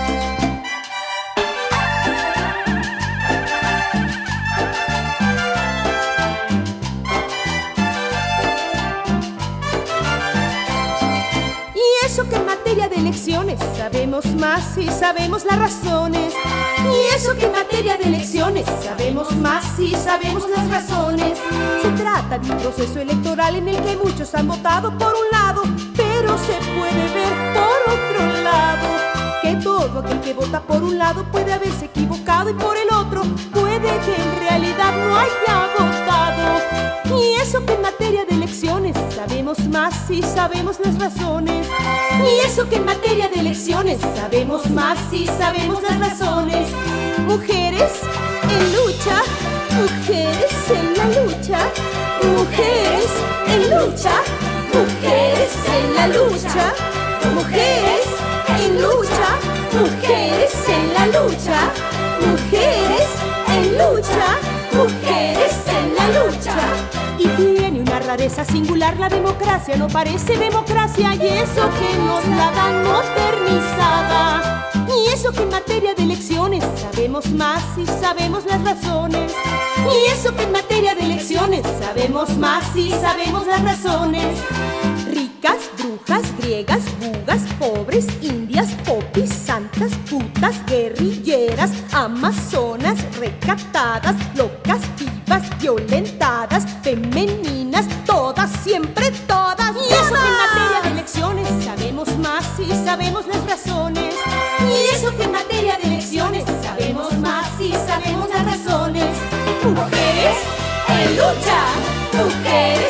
[12.76, 16.34] De elecciones sabemos más y sabemos las razones.
[16.84, 21.40] Y eso que en materia de elecciones sabemos más y sabemos las razones.
[21.82, 25.64] Se trata de un proceso electoral en el que muchos han votado por un lado,
[25.96, 28.88] pero se puede ver por otro lado
[29.42, 33.22] que todo aquel que vota por un lado puede haberse equivocado y por el otro
[33.54, 37.22] puede que en realidad no haya votado.
[37.22, 38.45] Y eso que en materia de elecciones
[39.46, 41.68] sabemos más y sabemos las razones.
[42.20, 46.68] Y eso que en materia de elecciones sabemos más y sabemos las razones.
[47.28, 47.91] Mujeres
[48.50, 49.22] en lucha,
[49.76, 51.60] mujeres en la lucha,
[52.24, 53.12] mujeres
[53.48, 54.14] en lucha,
[54.74, 56.74] mujeres en la lucha,
[57.36, 58.08] mujeres
[58.58, 59.28] en lucha,
[59.80, 61.72] mujeres en la lucha,
[62.26, 63.08] mujeres
[63.50, 64.55] en lucha, mujeres
[68.26, 74.72] rareza singular, la democracia no parece democracia y eso que nos la dan modernizada.
[74.88, 79.32] Y eso que en materia de elecciones sabemos más y sabemos las razones.
[79.78, 84.40] Y eso que en materia de elecciones sabemos más y sabemos las razones.
[85.12, 96.66] Ricas, brujas, griegas, bugas, pobres, indias, popis, santas, putas, guerrilleras, amazonas, recatadas, locas, vivas, violentadas,
[96.82, 97.64] femeninas,
[98.66, 99.76] siempre todas.
[99.76, 104.16] Y eso que en materia de elecciones sabemos más y sabemos las razones.
[104.59, 109.16] Y eso que en materia de elecciones sabemos más y sabemos las razones.
[109.63, 110.38] Mujeres
[110.88, 112.85] en lucha.